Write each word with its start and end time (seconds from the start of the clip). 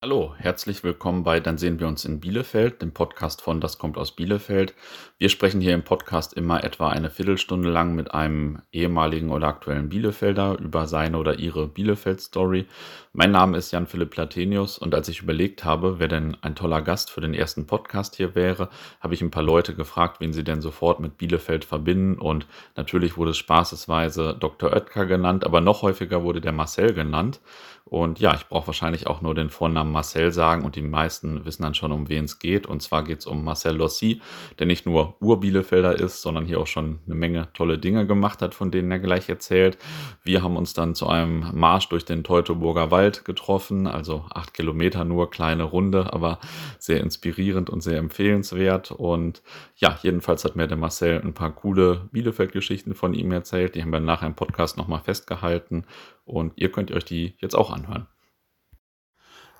Hallo, 0.00 0.32
herzlich 0.38 0.84
willkommen 0.84 1.24
bei 1.24 1.40
Dann 1.40 1.58
sehen 1.58 1.80
wir 1.80 1.88
uns 1.88 2.04
in 2.04 2.20
Bielefeld, 2.20 2.82
dem 2.82 2.92
Podcast 2.92 3.42
von 3.42 3.60
Das 3.60 3.78
kommt 3.78 3.98
aus 3.98 4.14
Bielefeld. 4.14 4.72
Wir 5.18 5.28
sprechen 5.28 5.60
hier 5.60 5.74
im 5.74 5.82
Podcast 5.82 6.34
immer 6.34 6.62
etwa 6.62 6.88
eine 6.90 7.10
Viertelstunde 7.10 7.68
lang 7.68 7.96
mit 7.96 8.14
einem 8.14 8.62
ehemaligen 8.70 9.32
oder 9.32 9.48
aktuellen 9.48 9.88
Bielefelder 9.88 10.56
über 10.60 10.86
seine 10.86 11.18
oder 11.18 11.40
ihre 11.40 11.66
Bielefeld-Story. 11.66 12.66
Mein 13.12 13.32
Name 13.32 13.58
ist 13.58 13.72
Jan-Philipp 13.72 14.10
Platenius 14.10 14.78
und 14.78 14.94
als 14.94 15.08
ich 15.08 15.20
überlegt 15.20 15.64
habe, 15.64 15.98
wer 15.98 16.06
denn 16.06 16.36
ein 16.42 16.54
toller 16.54 16.80
Gast 16.80 17.10
für 17.10 17.20
den 17.20 17.34
ersten 17.34 17.66
Podcast 17.66 18.14
hier 18.14 18.36
wäre, 18.36 18.68
habe 19.00 19.14
ich 19.14 19.20
ein 19.22 19.32
paar 19.32 19.42
Leute 19.42 19.74
gefragt, 19.74 20.20
wen 20.20 20.32
sie 20.32 20.44
denn 20.44 20.60
sofort 20.62 21.00
mit 21.00 21.18
Bielefeld 21.18 21.64
verbinden 21.64 22.20
und 22.20 22.46
natürlich 22.76 23.16
wurde 23.16 23.32
es 23.32 23.38
spaßesweise 23.38 24.36
Dr. 24.38 24.72
Oetker 24.72 25.06
genannt, 25.06 25.44
aber 25.44 25.60
noch 25.60 25.82
häufiger 25.82 26.22
wurde 26.22 26.40
der 26.40 26.52
Marcel 26.52 26.94
genannt. 26.94 27.40
Und 27.88 28.20
ja, 28.20 28.34
ich 28.34 28.46
brauche 28.48 28.66
wahrscheinlich 28.66 29.06
auch 29.06 29.22
nur 29.22 29.34
den 29.34 29.48
Vornamen 29.48 29.87
Marcel 29.90 30.32
sagen 30.32 30.64
und 30.64 30.76
die 30.76 30.82
meisten 30.82 31.44
wissen 31.44 31.62
dann 31.62 31.74
schon, 31.74 31.92
um 31.92 32.08
wen 32.08 32.24
es 32.24 32.38
geht. 32.38 32.66
Und 32.66 32.82
zwar 32.82 33.04
geht 33.04 33.20
es 33.20 33.26
um 33.26 33.44
Marcel 33.44 33.76
Lossi, 33.76 34.20
der 34.58 34.66
nicht 34.66 34.86
nur 34.86 35.16
Urbielefelder 35.20 35.98
ist, 35.98 36.22
sondern 36.22 36.44
hier 36.44 36.60
auch 36.60 36.66
schon 36.66 37.00
eine 37.06 37.14
Menge 37.14 37.48
tolle 37.54 37.78
Dinge 37.78 38.06
gemacht 38.06 38.42
hat, 38.42 38.54
von 38.54 38.70
denen 38.70 38.90
er 38.90 38.98
gleich 38.98 39.28
erzählt. 39.28 39.78
Wir 40.22 40.42
haben 40.42 40.56
uns 40.56 40.74
dann 40.74 40.94
zu 40.94 41.08
einem 41.08 41.50
Marsch 41.54 41.88
durch 41.88 42.04
den 42.04 42.24
Teutoburger 42.24 42.90
Wald 42.90 43.24
getroffen, 43.24 43.86
also 43.86 44.24
acht 44.34 44.54
Kilometer 44.54 45.04
nur, 45.04 45.30
kleine 45.30 45.64
Runde, 45.64 46.12
aber 46.12 46.38
sehr 46.78 47.00
inspirierend 47.00 47.70
und 47.70 47.82
sehr 47.82 47.98
empfehlenswert. 47.98 48.90
Und 48.90 49.42
ja, 49.76 49.98
jedenfalls 50.02 50.44
hat 50.44 50.56
mir 50.56 50.66
der 50.66 50.76
Marcel 50.76 51.20
ein 51.20 51.34
paar 51.34 51.52
coole 51.52 52.08
Bielefeld-Geschichten 52.12 52.94
von 52.94 53.14
ihm 53.14 53.32
erzählt. 53.32 53.74
Die 53.74 53.82
haben 53.82 53.92
wir 53.92 54.00
nachher 54.00 54.26
im 54.26 54.34
Podcast 54.34 54.76
nochmal 54.76 55.00
festgehalten. 55.00 55.84
Und 56.24 56.52
ihr 56.56 56.70
könnt 56.70 56.92
euch 56.92 57.04
die 57.04 57.34
jetzt 57.38 57.54
auch 57.54 57.70
anhören. 57.70 58.06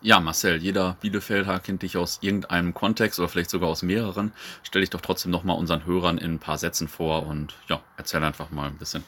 Ja, 0.01 0.21
Marcel, 0.21 0.63
jeder 0.63 0.97
Bielefelder 1.01 1.59
kennt 1.59 1.83
dich 1.83 1.97
aus 1.97 2.19
irgendeinem 2.21 2.73
Kontext 2.73 3.19
oder 3.19 3.29
vielleicht 3.29 3.51
sogar 3.51 3.69
aus 3.69 3.83
mehreren. 3.83 4.33
Stell 4.63 4.83
dich 4.83 4.91
doch 4.91 5.01
trotzdem 5.01 5.33
nochmal 5.33 5.59
unseren 5.59 5.87
Hörern 5.87 6.19
in 6.19 6.35
ein 6.35 6.39
paar 6.39 6.57
Sätzen 6.57 6.87
vor 6.87 7.27
und 7.27 7.55
ja, 7.67 7.81
erzähl 7.97 8.23
einfach 8.23 8.51
mal 8.51 8.69
ein 8.69 8.77
bisschen. 8.77 9.03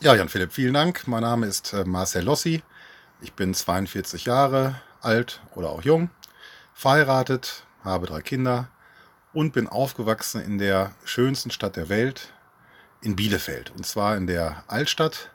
Ja, 0.00 0.14
Jan-Philipp, 0.14 0.52
vielen 0.52 0.74
Dank. 0.74 1.08
Mein 1.08 1.22
Name 1.22 1.46
ist 1.46 1.72
äh, 1.72 1.84
Marcel 1.86 2.22
Lossi. 2.22 2.62
Ich 3.22 3.32
bin 3.32 3.54
42 3.54 4.26
Jahre 4.26 4.74
alt 5.00 5.40
oder 5.54 5.70
auch 5.70 5.82
jung, 5.82 6.10
verheiratet, 6.74 7.64
habe 7.82 8.06
drei 8.06 8.20
Kinder 8.20 8.68
und 9.32 9.54
bin 9.54 9.68
aufgewachsen 9.68 10.42
in 10.42 10.58
der 10.58 10.92
schönsten 11.04 11.50
Stadt 11.50 11.76
der 11.76 11.88
Welt, 11.88 12.28
in 13.00 13.16
Bielefeld. 13.16 13.70
Und 13.70 13.86
zwar 13.86 14.18
in 14.18 14.26
der 14.26 14.64
Altstadt 14.66 15.30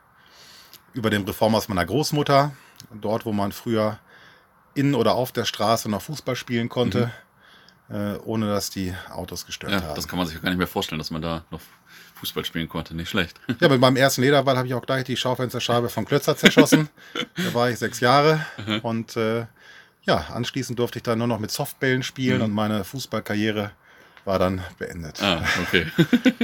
über 0.93 1.09
dem 1.09 1.23
Reformhaus 1.23 1.69
meiner 1.69 1.85
Großmutter, 1.87 2.51
dort, 2.91 3.25
wo 3.25 3.31
man 3.31 3.51
früher 3.51 3.99
in 4.79 4.95
oder 4.95 5.15
auf 5.15 5.31
der 5.31 5.45
Straße 5.45 5.89
noch 5.89 6.01
Fußball 6.01 6.35
spielen 6.35 6.69
konnte, 6.69 7.11
mhm. 7.89 7.95
äh, 7.95 8.17
ohne 8.19 8.47
dass 8.47 8.69
die 8.69 8.93
Autos 9.11 9.45
gestört 9.45 9.73
ja, 9.73 9.81
haben. 9.81 9.95
Das 9.95 10.07
kann 10.07 10.17
man 10.17 10.27
sich 10.27 10.41
gar 10.41 10.49
nicht 10.49 10.57
mehr 10.57 10.67
vorstellen, 10.67 10.99
dass 10.99 11.11
man 11.11 11.21
da 11.21 11.43
noch 11.51 11.61
Fußball 12.15 12.45
spielen 12.45 12.69
konnte. 12.69 12.95
Nicht 12.95 13.09
schlecht. 13.09 13.39
Ja, 13.59 13.69
mit 13.69 13.81
meinem 13.81 13.97
ersten 13.97 14.21
Lederball 14.21 14.57
habe 14.57 14.67
ich 14.67 14.73
auch 14.73 14.85
gleich 14.85 15.03
die 15.03 15.17
Schaufensterscheibe 15.17 15.89
vom 15.89 16.05
Klötzer 16.05 16.37
zerschossen. 16.37 16.89
da 17.35 17.53
war 17.53 17.69
ich 17.69 17.77
sechs 17.77 17.99
Jahre 17.99 18.45
mhm. 18.65 18.79
und 18.79 19.15
äh, 19.17 19.45
ja, 20.03 20.25
anschließend 20.33 20.79
durfte 20.79 20.99
ich 20.99 21.03
dann 21.03 21.19
nur 21.19 21.27
noch 21.27 21.39
mit 21.39 21.51
Softbällen 21.51 22.03
spielen 22.03 22.37
mhm. 22.37 22.45
und 22.45 22.51
meine 22.51 22.83
Fußballkarriere 22.83 23.71
war 24.25 24.39
dann 24.39 24.61
beendet. 24.77 25.21
Ah, 25.21 25.43
okay. 25.61 25.85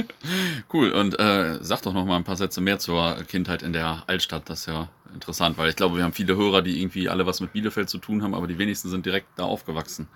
cool. 0.72 0.90
Und 0.92 1.18
äh, 1.18 1.58
sag 1.60 1.82
doch 1.82 1.92
noch 1.92 2.04
mal 2.04 2.16
ein 2.16 2.24
paar 2.24 2.36
Sätze 2.36 2.60
mehr 2.60 2.78
zur 2.78 3.16
Kindheit 3.28 3.62
in 3.62 3.72
der 3.72 4.04
Altstadt. 4.06 4.48
Das 4.48 4.60
ist 4.60 4.66
ja 4.66 4.88
interessant, 5.12 5.58
weil 5.58 5.68
ich 5.68 5.76
glaube, 5.76 5.96
wir 5.96 6.04
haben 6.04 6.12
viele 6.12 6.36
Hörer, 6.36 6.62
die 6.62 6.80
irgendwie 6.80 7.08
alle 7.08 7.26
was 7.26 7.40
mit 7.40 7.52
Bielefeld 7.52 7.88
zu 7.88 7.98
tun 7.98 8.22
haben, 8.22 8.34
aber 8.34 8.46
die 8.46 8.58
wenigsten 8.58 8.88
sind 8.88 9.06
direkt 9.06 9.28
da 9.36 9.44
aufgewachsen. 9.44 10.08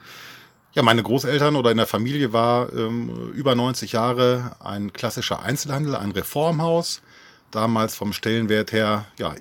Ja, 0.72 0.82
meine 0.82 1.02
Großeltern 1.02 1.56
oder 1.56 1.70
in 1.70 1.78
der 1.78 1.86
Familie 1.86 2.32
war 2.32 2.72
ähm, 2.72 3.32
über 3.34 3.54
90 3.54 3.92
Jahre 3.92 4.56
ein 4.60 4.92
klassischer 4.92 5.42
Einzelhandel, 5.42 5.96
ein 5.96 6.12
Reformhaus. 6.12 7.02
Damals 7.50 7.96
vom 7.96 8.12
Stellenwert 8.12 8.70
her 8.70 9.06
ja 9.18 9.34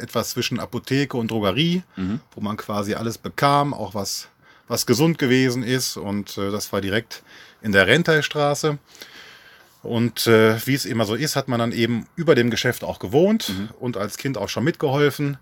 etwas 0.00 0.30
zwischen 0.30 0.58
Apotheke 0.58 1.16
und 1.16 1.30
Drogerie, 1.30 1.84
mhm. 1.94 2.18
wo 2.34 2.40
man 2.40 2.56
quasi 2.56 2.94
alles 2.94 3.18
bekam, 3.18 3.72
auch 3.72 3.94
was 3.94 4.28
was 4.72 4.86
gesund 4.86 5.18
gewesen 5.18 5.62
ist. 5.62 5.96
Und 5.96 6.38
äh, 6.38 6.50
das 6.50 6.72
war 6.72 6.80
direkt 6.80 7.22
in 7.62 7.72
der 7.72 7.86
Renteistraße. 7.86 8.78
Und 9.82 10.26
äh, 10.26 10.64
wie 10.66 10.74
es 10.74 10.84
immer 10.84 11.04
so 11.04 11.14
ist, 11.14 11.34
hat 11.34 11.48
man 11.48 11.58
dann 11.58 11.72
eben 11.72 12.06
über 12.14 12.34
dem 12.34 12.50
Geschäft 12.50 12.84
auch 12.84 12.98
gewohnt 12.98 13.48
mhm. 13.48 13.70
und 13.80 13.96
als 13.96 14.16
Kind 14.16 14.38
auch 14.38 14.48
schon 14.48 14.64
mitgeholfen 14.64 15.38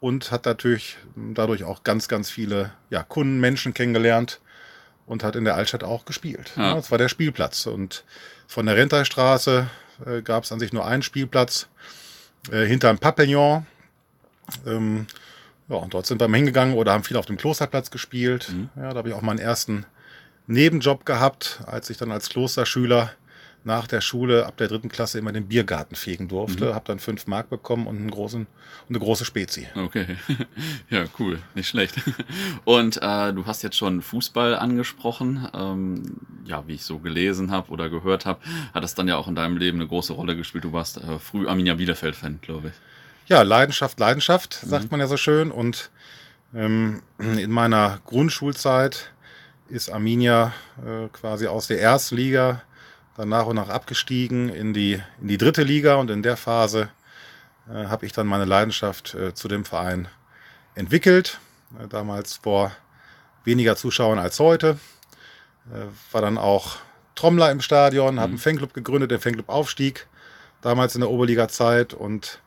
und 0.00 0.30
hat 0.30 0.46
natürlich 0.46 0.96
dadurch 1.14 1.64
auch 1.64 1.84
ganz, 1.84 2.08
ganz 2.08 2.30
viele 2.30 2.72
ja, 2.90 3.02
Kunden, 3.02 3.38
Menschen 3.38 3.74
kennengelernt 3.74 4.40
und 5.06 5.22
hat 5.22 5.36
in 5.36 5.44
der 5.44 5.56
Altstadt 5.56 5.84
auch 5.84 6.04
gespielt. 6.04 6.52
Ja. 6.56 6.74
Das 6.74 6.90
war 6.90 6.98
der 6.98 7.08
Spielplatz. 7.08 7.66
Und 7.66 8.04
von 8.46 8.66
der 8.66 8.76
Renteistraße 8.76 9.68
äh, 10.04 10.22
gab 10.22 10.44
es 10.44 10.52
an 10.52 10.58
sich 10.58 10.72
nur 10.72 10.86
einen 10.86 11.02
Spielplatz 11.02 11.68
äh, 12.50 12.64
hinter 12.64 12.88
einem 12.88 12.98
Papillon. 12.98 13.66
Ähm, 14.66 15.06
ja, 15.68 15.76
und 15.76 15.94
dort 15.94 16.06
sind 16.06 16.20
wir 16.20 16.28
hingegangen 16.28 16.76
oder 16.76 16.92
haben 16.92 17.04
viel 17.04 17.16
auf 17.16 17.26
dem 17.26 17.36
Klosterplatz 17.36 17.90
gespielt. 17.90 18.48
Mhm. 18.50 18.68
Ja, 18.76 18.90
da 18.90 18.98
habe 18.98 19.08
ich 19.08 19.14
auch 19.14 19.22
meinen 19.22 19.38
ersten 19.38 19.86
Nebenjob 20.46 21.04
gehabt, 21.04 21.60
als 21.66 21.90
ich 21.90 21.96
dann 21.96 22.12
als 22.12 22.28
Klosterschüler 22.28 23.10
nach 23.66 23.88
der 23.88 24.00
Schule 24.00 24.46
ab 24.46 24.56
der 24.58 24.68
dritten 24.68 24.88
Klasse 24.88 25.18
immer 25.18 25.32
den 25.32 25.48
Biergarten 25.48 25.96
fegen 25.96 26.28
durfte. 26.28 26.66
Mhm. 26.66 26.74
Habe 26.74 26.84
dann 26.86 26.98
fünf 27.00 27.26
Mark 27.26 27.50
bekommen 27.50 27.88
und 27.88 27.96
einen 27.96 28.12
großen, 28.12 28.46
eine 28.88 28.98
große 29.00 29.24
Spezi. 29.24 29.66
Okay, 29.74 30.06
ja 30.90 31.04
cool, 31.18 31.40
nicht 31.56 31.68
schlecht. 31.68 31.96
Und 32.64 32.96
äh, 33.02 33.32
du 33.32 33.44
hast 33.44 33.62
jetzt 33.62 33.76
schon 33.76 34.02
Fußball 34.02 34.54
angesprochen. 34.54 35.48
Ähm, 35.52 36.16
ja, 36.44 36.62
wie 36.68 36.74
ich 36.74 36.84
so 36.84 37.00
gelesen 37.00 37.50
habe 37.50 37.72
oder 37.72 37.90
gehört 37.90 38.24
habe, 38.24 38.38
hat 38.72 38.84
das 38.84 38.94
dann 38.94 39.08
ja 39.08 39.16
auch 39.16 39.26
in 39.26 39.34
deinem 39.34 39.56
Leben 39.56 39.80
eine 39.80 39.88
große 39.88 40.12
Rolle 40.12 40.36
gespielt. 40.36 40.62
Du 40.62 40.72
warst 40.72 40.98
äh, 40.98 41.18
früh 41.18 41.48
Arminia 41.48 41.74
Bielefeld-Fan, 41.74 42.38
glaube 42.42 42.68
ich. 42.68 42.74
Ja, 43.28 43.42
Leidenschaft, 43.42 43.98
Leidenschaft, 43.98 44.54
sagt 44.54 44.84
mhm. 44.84 44.90
man 44.92 45.00
ja 45.00 45.08
so 45.08 45.16
schön. 45.16 45.50
Und 45.50 45.90
ähm, 46.54 47.02
in 47.18 47.50
meiner 47.50 47.98
Grundschulzeit 48.06 49.10
ist 49.68 49.90
Arminia 49.90 50.52
äh, 50.84 51.08
quasi 51.08 51.46
aus 51.46 51.66
der 51.66 51.80
ersten 51.80 52.16
Liga 52.16 52.62
dann 53.16 53.28
nach 53.30 53.46
und 53.46 53.56
nach 53.56 53.68
abgestiegen 53.68 54.48
in 54.48 54.74
die, 54.74 55.02
in 55.20 55.28
die 55.28 55.38
dritte 55.38 55.62
Liga 55.62 55.96
und 55.96 56.10
in 56.10 56.22
der 56.22 56.36
Phase 56.36 56.90
äh, 57.68 57.86
habe 57.86 58.06
ich 58.06 58.12
dann 58.12 58.26
meine 58.26 58.44
Leidenschaft 58.44 59.14
äh, 59.14 59.34
zu 59.34 59.48
dem 59.48 59.64
Verein 59.64 60.08
entwickelt. 60.74 61.40
Äh, 61.80 61.88
damals 61.88 62.36
vor 62.36 62.72
weniger 63.44 63.76
Zuschauern 63.76 64.18
als 64.18 64.38
heute. 64.38 64.78
Äh, 65.72 65.86
war 66.12 66.20
dann 66.20 66.38
auch 66.38 66.76
Trommler 67.14 67.50
im 67.50 67.60
Stadion, 67.60 68.16
mhm. 68.16 68.20
habe 68.20 68.30
einen 68.30 68.38
Fanclub 68.38 68.74
gegründet, 68.74 69.10
der 69.10 69.20
Fanclub 69.20 69.48
Aufstieg, 69.48 70.06
damals 70.60 70.94
in 70.94 71.00
der 71.00 71.10
Oberliga-Zeit 71.10 71.94
und 71.94 72.40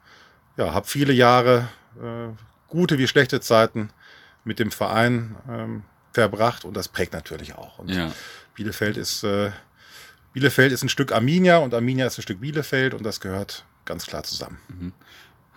ja, 0.58 0.74
habe 0.74 0.88
viele 0.88 1.14
Jahre, 1.14 1.68
äh, 2.02 2.30
gute 2.68 2.98
wie 2.98 3.08
schlechte 3.08 3.42
Zeiten 3.42 3.90
mit 4.44 4.60
dem 4.60 4.72
Verein 4.72 5.36
ähm, 5.50 5.84
verbracht 6.14 6.66
und 6.66 6.76
das 6.76 6.88
prägt 6.88 7.14
natürlich 7.14 7.56
auch. 7.56 7.80
Und 7.80 7.90
ja. 7.90 8.12
Bielefeld 8.56 8.98
ist 8.98 9.24
äh, 9.24 9.52
Bielefeld 10.34 10.72
ist 10.72 10.84
ein 10.84 10.90
Stück 10.90 11.12
Arminia 11.12 11.58
und 11.58 11.74
Arminia 11.74 12.06
ist 12.06 12.18
ein 12.20 12.22
Stück 12.22 12.42
Bielefeld 12.42 12.94
und 12.94 13.04
das 13.04 13.20
gehört 13.20 13.66
ganz 13.86 14.06
klar 14.06 14.24
zusammen. 14.24 14.60
Mhm. 14.68 14.94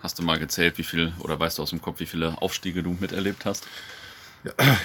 Hast 0.01 0.19
du 0.19 0.23
mal 0.23 0.39
gezählt, 0.39 0.77
wie 0.77 0.83
viel 0.83 1.13
oder 1.19 1.39
weißt 1.39 1.57
du 1.57 1.61
aus 1.61 1.69
dem 1.69 1.81
Kopf, 1.81 1.99
wie 1.99 2.05
viele 2.05 2.41
Aufstiege 2.41 2.83
du 2.83 2.97
miterlebt 2.99 3.45
hast? 3.45 3.65
Ja, 4.43 4.51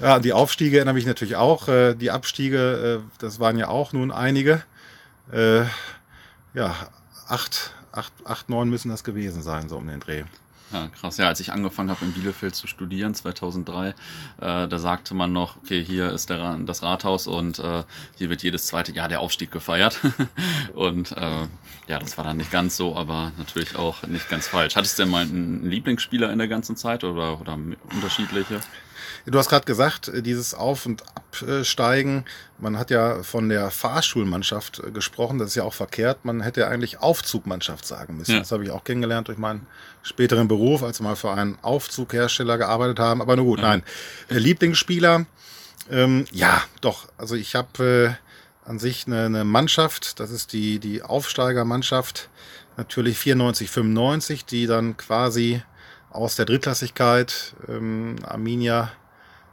ja 0.00 0.18
die 0.20 0.32
Aufstiege 0.32 0.76
erinnere 0.76 0.94
mich 0.94 1.06
natürlich 1.06 1.36
auch. 1.36 1.68
Äh, 1.68 1.94
die 1.94 2.10
Abstiege, 2.10 3.02
äh, 3.02 3.18
das 3.18 3.40
waren 3.40 3.58
ja 3.58 3.68
auch 3.68 3.92
nun 3.92 4.12
einige. 4.12 4.62
Äh, 5.32 5.64
ja, 6.52 6.76
acht, 7.26 7.72
acht, 7.90 8.12
acht, 8.24 8.48
neun 8.48 8.68
müssen 8.68 8.90
das 8.90 9.02
gewesen 9.02 9.42
sein, 9.42 9.68
so 9.68 9.78
um 9.78 9.88
den 9.88 10.00
Dreh. 10.00 10.24
Ja, 10.74 10.88
krass. 10.88 11.18
Ja, 11.18 11.28
als 11.28 11.38
ich 11.38 11.52
angefangen 11.52 11.88
habe 11.88 12.04
in 12.04 12.12
Bielefeld 12.12 12.56
zu 12.56 12.66
studieren, 12.66 13.14
2003, 13.14 13.90
äh, 13.90 13.94
da 14.40 14.78
sagte 14.80 15.14
man 15.14 15.32
noch, 15.32 15.56
okay, 15.58 15.84
hier 15.84 16.10
ist 16.10 16.30
der, 16.30 16.58
das 16.66 16.82
Rathaus 16.82 17.28
und 17.28 17.60
äh, 17.60 17.84
hier 18.16 18.28
wird 18.28 18.42
jedes 18.42 18.66
zweite 18.66 18.90
Jahr 18.90 19.08
der 19.08 19.20
Aufstieg 19.20 19.52
gefeiert. 19.52 20.00
und 20.74 21.12
äh, 21.12 21.46
ja, 21.86 21.98
das 22.00 22.18
war 22.18 22.24
dann 22.24 22.38
nicht 22.38 22.50
ganz 22.50 22.76
so, 22.76 22.96
aber 22.96 23.30
natürlich 23.38 23.76
auch 23.76 24.02
nicht 24.08 24.28
ganz 24.28 24.48
falsch. 24.48 24.74
Hattest 24.74 24.98
du 24.98 25.04
denn 25.04 25.12
mal 25.12 25.22
einen 25.22 25.70
Lieblingsspieler 25.70 26.32
in 26.32 26.38
der 26.38 26.48
ganzen 26.48 26.76
Zeit 26.76 27.04
oder, 27.04 27.40
oder 27.40 27.56
unterschiedliche? 27.92 28.58
Du 29.26 29.38
hast 29.38 29.48
gerade 29.48 29.64
gesagt, 29.64 30.08
äh, 30.08 30.22
dieses 30.22 30.54
Auf- 30.54 30.86
und 30.86 31.02
Absteigen. 31.14 32.24
Man 32.58 32.78
hat 32.78 32.90
ja 32.90 33.22
von 33.22 33.48
der 33.48 33.70
Fahrschulmannschaft 33.70 34.80
äh, 34.80 34.90
gesprochen. 34.90 35.38
Das 35.38 35.48
ist 35.48 35.54
ja 35.56 35.64
auch 35.64 35.74
verkehrt. 35.74 36.24
Man 36.24 36.40
hätte 36.40 36.60
ja 36.60 36.68
eigentlich 36.68 37.00
Aufzugmannschaft 37.00 37.86
sagen 37.86 38.16
müssen. 38.16 38.32
Ja. 38.32 38.38
Das 38.38 38.52
habe 38.52 38.64
ich 38.64 38.70
auch 38.70 38.84
kennengelernt 38.84 39.28
durch 39.28 39.38
meinen 39.38 39.66
späteren 40.02 40.48
Beruf, 40.48 40.82
als 40.82 41.00
wir 41.00 41.08
mal 41.08 41.16
für 41.16 41.32
einen 41.32 41.58
Aufzughersteller 41.62 42.58
gearbeitet 42.58 42.98
haben. 42.98 43.20
Aber 43.20 43.36
nur 43.36 43.44
gut, 43.46 43.60
ja. 43.60 43.68
nein. 43.68 43.82
Äh, 44.28 44.38
Lieblingsspieler. 44.38 45.26
Ähm, 45.90 46.24
ja, 46.32 46.62
doch. 46.80 47.08
Also 47.18 47.34
ich 47.34 47.54
habe 47.54 48.16
äh, 48.64 48.68
an 48.68 48.78
sich 48.78 49.06
eine, 49.06 49.26
eine 49.26 49.44
Mannschaft. 49.44 50.20
Das 50.20 50.30
ist 50.30 50.52
die, 50.52 50.78
die 50.78 51.02
Aufsteigermannschaft. 51.02 52.28
Natürlich 52.76 53.18
94, 53.18 53.70
95, 53.70 54.44
die 54.46 54.66
dann 54.66 54.96
quasi 54.96 55.62
aus 56.14 56.36
der 56.36 56.46
Drittklassigkeit 56.46 57.54
ähm, 57.68 58.16
Arminia 58.24 58.92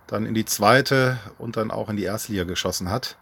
dann 0.07 0.25
in 0.25 0.33
die 0.33 0.45
zweite 0.45 1.17
und 1.37 1.57
dann 1.57 1.71
auch 1.71 1.89
in 1.89 1.97
die 1.97 2.03
Erstliga 2.03 2.43
geschossen 2.43 2.89
hat. 2.89 3.17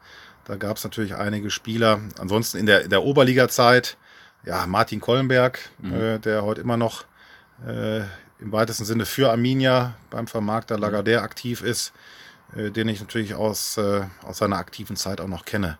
Da 0.46 0.56
gab 0.56 0.78
es 0.78 0.84
natürlich 0.84 1.16
einige 1.16 1.50
Spieler. 1.50 2.02
Ansonsten 2.20 2.58
in 2.58 2.66
der, 2.66 2.82
in 2.82 2.90
der 2.90 3.04
Oberliga-Zeit, 3.04 3.98
ja, 4.46 4.66
Martin 4.66 5.00
Kollenberg, 5.00 5.60
mhm. 5.80 5.94
äh, 5.94 6.20
der 6.20 6.44
heute 6.44 6.62
immer 6.62 6.78
noch 6.78 7.06
äh, 7.66 8.00
im 8.40 8.52
weitesten 8.52 8.86
Sinne 8.86 9.06
für 9.06 9.30
Arminia 9.30 9.94
beim 10.10 10.28
Vermarkter. 10.28 10.78
Lagardère 10.78 11.20
aktiv 11.20 11.62
ist, 11.62 11.94
äh, 12.56 12.72
den 12.72 12.90
ich 12.90 13.00
natürlich 13.00 13.36
aus, 13.36 13.78
äh, 13.78 14.02
aus 14.24 14.40
seiner 14.40 14.58
aktiven 14.58 14.96
Zeit 14.96 15.22
auch 15.22 15.28
noch 15.28 15.46
kenne. 15.46 15.78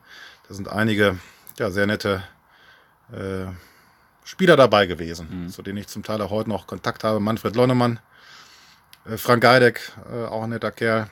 Da 0.48 0.54
sind 0.54 0.70
einige 0.70 1.18
ja, 1.58 1.72
sehr 1.72 1.88
nette 1.88 2.24
äh, 3.12 3.48
Spieler 4.24 4.56
dabei 4.56 4.86
gewesen, 4.86 5.46
mhm. 5.46 5.50
zu 5.50 5.62
denen 5.62 5.78
ich 5.78 5.88
zum 5.88 6.04
Teil 6.04 6.22
auch 6.22 6.30
heute 6.30 6.50
noch 6.50 6.68
Kontakt 6.68 7.04
habe. 7.04 7.20
Manfred 7.20 7.56
Lonnemann, 7.56 8.00
äh, 9.06 9.18
Frank 9.18 9.42
Geideck, 9.42 9.92
äh, 10.12 10.26
auch 10.26 10.44
ein 10.44 10.50
netter 10.50 10.72
Kerl. 10.72 11.10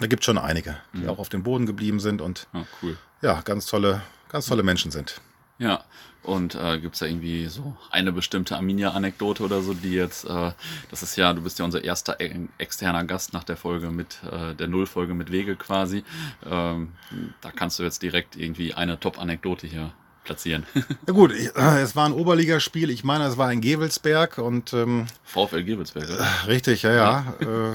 Da 0.00 0.06
gibt 0.06 0.22
es 0.22 0.26
schon 0.26 0.38
einige, 0.38 0.76
die 0.92 1.04
mhm. 1.04 1.08
auch 1.08 1.18
auf 1.18 1.28
dem 1.28 1.42
Boden 1.42 1.66
geblieben 1.66 2.00
sind 2.00 2.20
und 2.20 2.46
oh, 2.54 2.62
cool. 2.82 2.98
ja, 3.22 3.40
ganz 3.42 3.66
tolle, 3.66 4.02
ganz 4.28 4.46
tolle 4.46 4.62
Menschen 4.62 4.90
sind. 4.90 5.20
Ja, 5.58 5.84
und 6.22 6.54
äh, 6.54 6.78
gibt 6.80 6.94
es 6.94 7.00
da 7.00 7.06
irgendwie 7.06 7.46
so 7.46 7.76
eine 7.90 8.12
bestimmte 8.12 8.56
Arminia-Anekdote 8.56 9.42
oder 9.44 9.62
so, 9.62 9.72
die 9.72 9.92
jetzt, 9.92 10.24
äh, 10.24 10.52
das 10.90 11.02
ist 11.02 11.16
ja, 11.16 11.32
du 11.32 11.40
bist 11.40 11.58
ja 11.58 11.64
unser 11.64 11.82
erster 11.82 12.20
e 12.20 12.48
externer 12.58 13.04
Gast 13.04 13.32
nach 13.32 13.44
der 13.44 13.56
Folge 13.56 13.90
mit, 13.90 14.18
äh, 14.30 14.54
der 14.54 14.66
Nullfolge 14.66 15.14
mit 15.14 15.30
Wege 15.30 15.56
quasi. 15.56 16.04
Ähm, 16.44 16.92
da 17.40 17.52
kannst 17.52 17.78
du 17.78 17.84
jetzt 17.84 18.02
direkt 18.02 18.36
irgendwie 18.36 18.74
eine 18.74 19.00
Top-Anekdote 19.00 19.66
hier 19.66 19.92
platzieren. 20.26 20.66
Ja 21.06 21.12
gut, 21.12 21.32
ich, 21.32 21.54
äh, 21.56 21.80
es 21.80 21.96
war 21.96 22.04
ein 22.04 22.12
Oberligaspiel. 22.12 22.90
Ich 22.90 23.04
meine, 23.04 23.24
es 23.24 23.38
war 23.38 23.50
in 23.52 23.60
Gewelsberg 23.60 24.38
und 24.38 24.72
ähm, 24.72 25.06
VfL 25.24 25.64
Gewelsberg. 25.64 26.10
Oder? 26.10 26.18
Äh, 26.18 26.46
richtig, 26.48 26.82
ja, 26.82 26.92
ja. 26.92 27.34
Äh, 27.40 27.72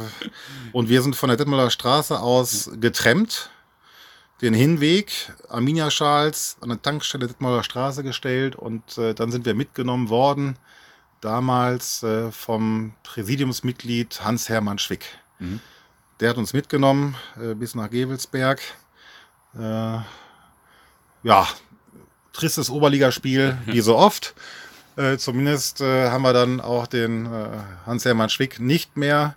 und 0.72 0.90
wir 0.90 1.02
sind 1.02 1.16
von 1.16 1.30
der 1.30 1.38
Dittmaler 1.38 1.72
Straße 1.72 2.20
aus 2.20 2.70
getrennt. 2.80 3.50
Den 4.42 4.54
Hinweg 4.54 5.32
Arminia-Schals 5.50 6.58
an 6.62 6.70
der 6.70 6.82
Tankstelle 6.82 7.28
Dittmaler 7.28 7.64
Straße 7.64 8.04
gestellt 8.04 8.56
und 8.56 8.98
äh, 8.98 9.14
dann 9.14 9.32
sind 9.32 9.46
wir 9.46 9.54
mitgenommen 9.54 10.10
worden, 10.10 10.58
damals 11.22 12.04
äh, 12.04 12.32
vom 12.32 12.94
Präsidiumsmitglied 13.04 14.24
Hans-Hermann 14.24 14.80
Schwick. 14.80 15.06
Mhm. 15.40 15.60
Der 16.20 16.32
hat 16.32 16.38
uns 16.38 16.54
mitgenommen 16.54 17.16
äh, 17.42 17.54
bis 17.56 17.76
nach 17.76 17.90
Gewelsberg. 17.90 18.62
ja, 19.54 20.06
tristes 22.34 22.70
Oberligaspiel, 22.70 23.58
wie 23.66 23.82
so 23.82 23.98
oft. 23.98 24.34
Äh, 24.98 25.18
zumindest 25.18 25.82
äh, 25.82 26.10
haben 26.10 26.22
wir 26.22 26.34
dann 26.34 26.60
auch 26.60 26.88
den 26.88 27.26
äh, 27.26 27.48
Hans-Hermann 27.86 28.30
Schwick 28.30 28.60
nicht 28.60 28.98
mehr 28.98 29.36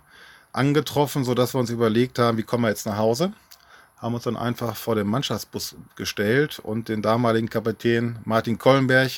angetroffen, 0.51 1.23
sodass 1.23 1.53
wir 1.53 1.59
uns 1.59 1.69
überlegt 1.69 2.19
haben, 2.19 2.37
wie 2.37 2.43
kommen 2.43 2.63
wir 2.63 2.69
jetzt 2.69 2.85
nach 2.85 2.97
Hause. 2.97 3.33
Haben 3.97 4.15
uns 4.15 4.23
dann 4.23 4.37
einfach 4.37 4.75
vor 4.75 4.95
den 4.95 5.07
Mannschaftsbus 5.07 5.75
gestellt 5.95 6.59
und 6.59 6.89
den 6.89 7.01
damaligen 7.01 7.49
Kapitän 7.49 8.17
Martin 8.25 8.57
Kollenberg 8.57 9.11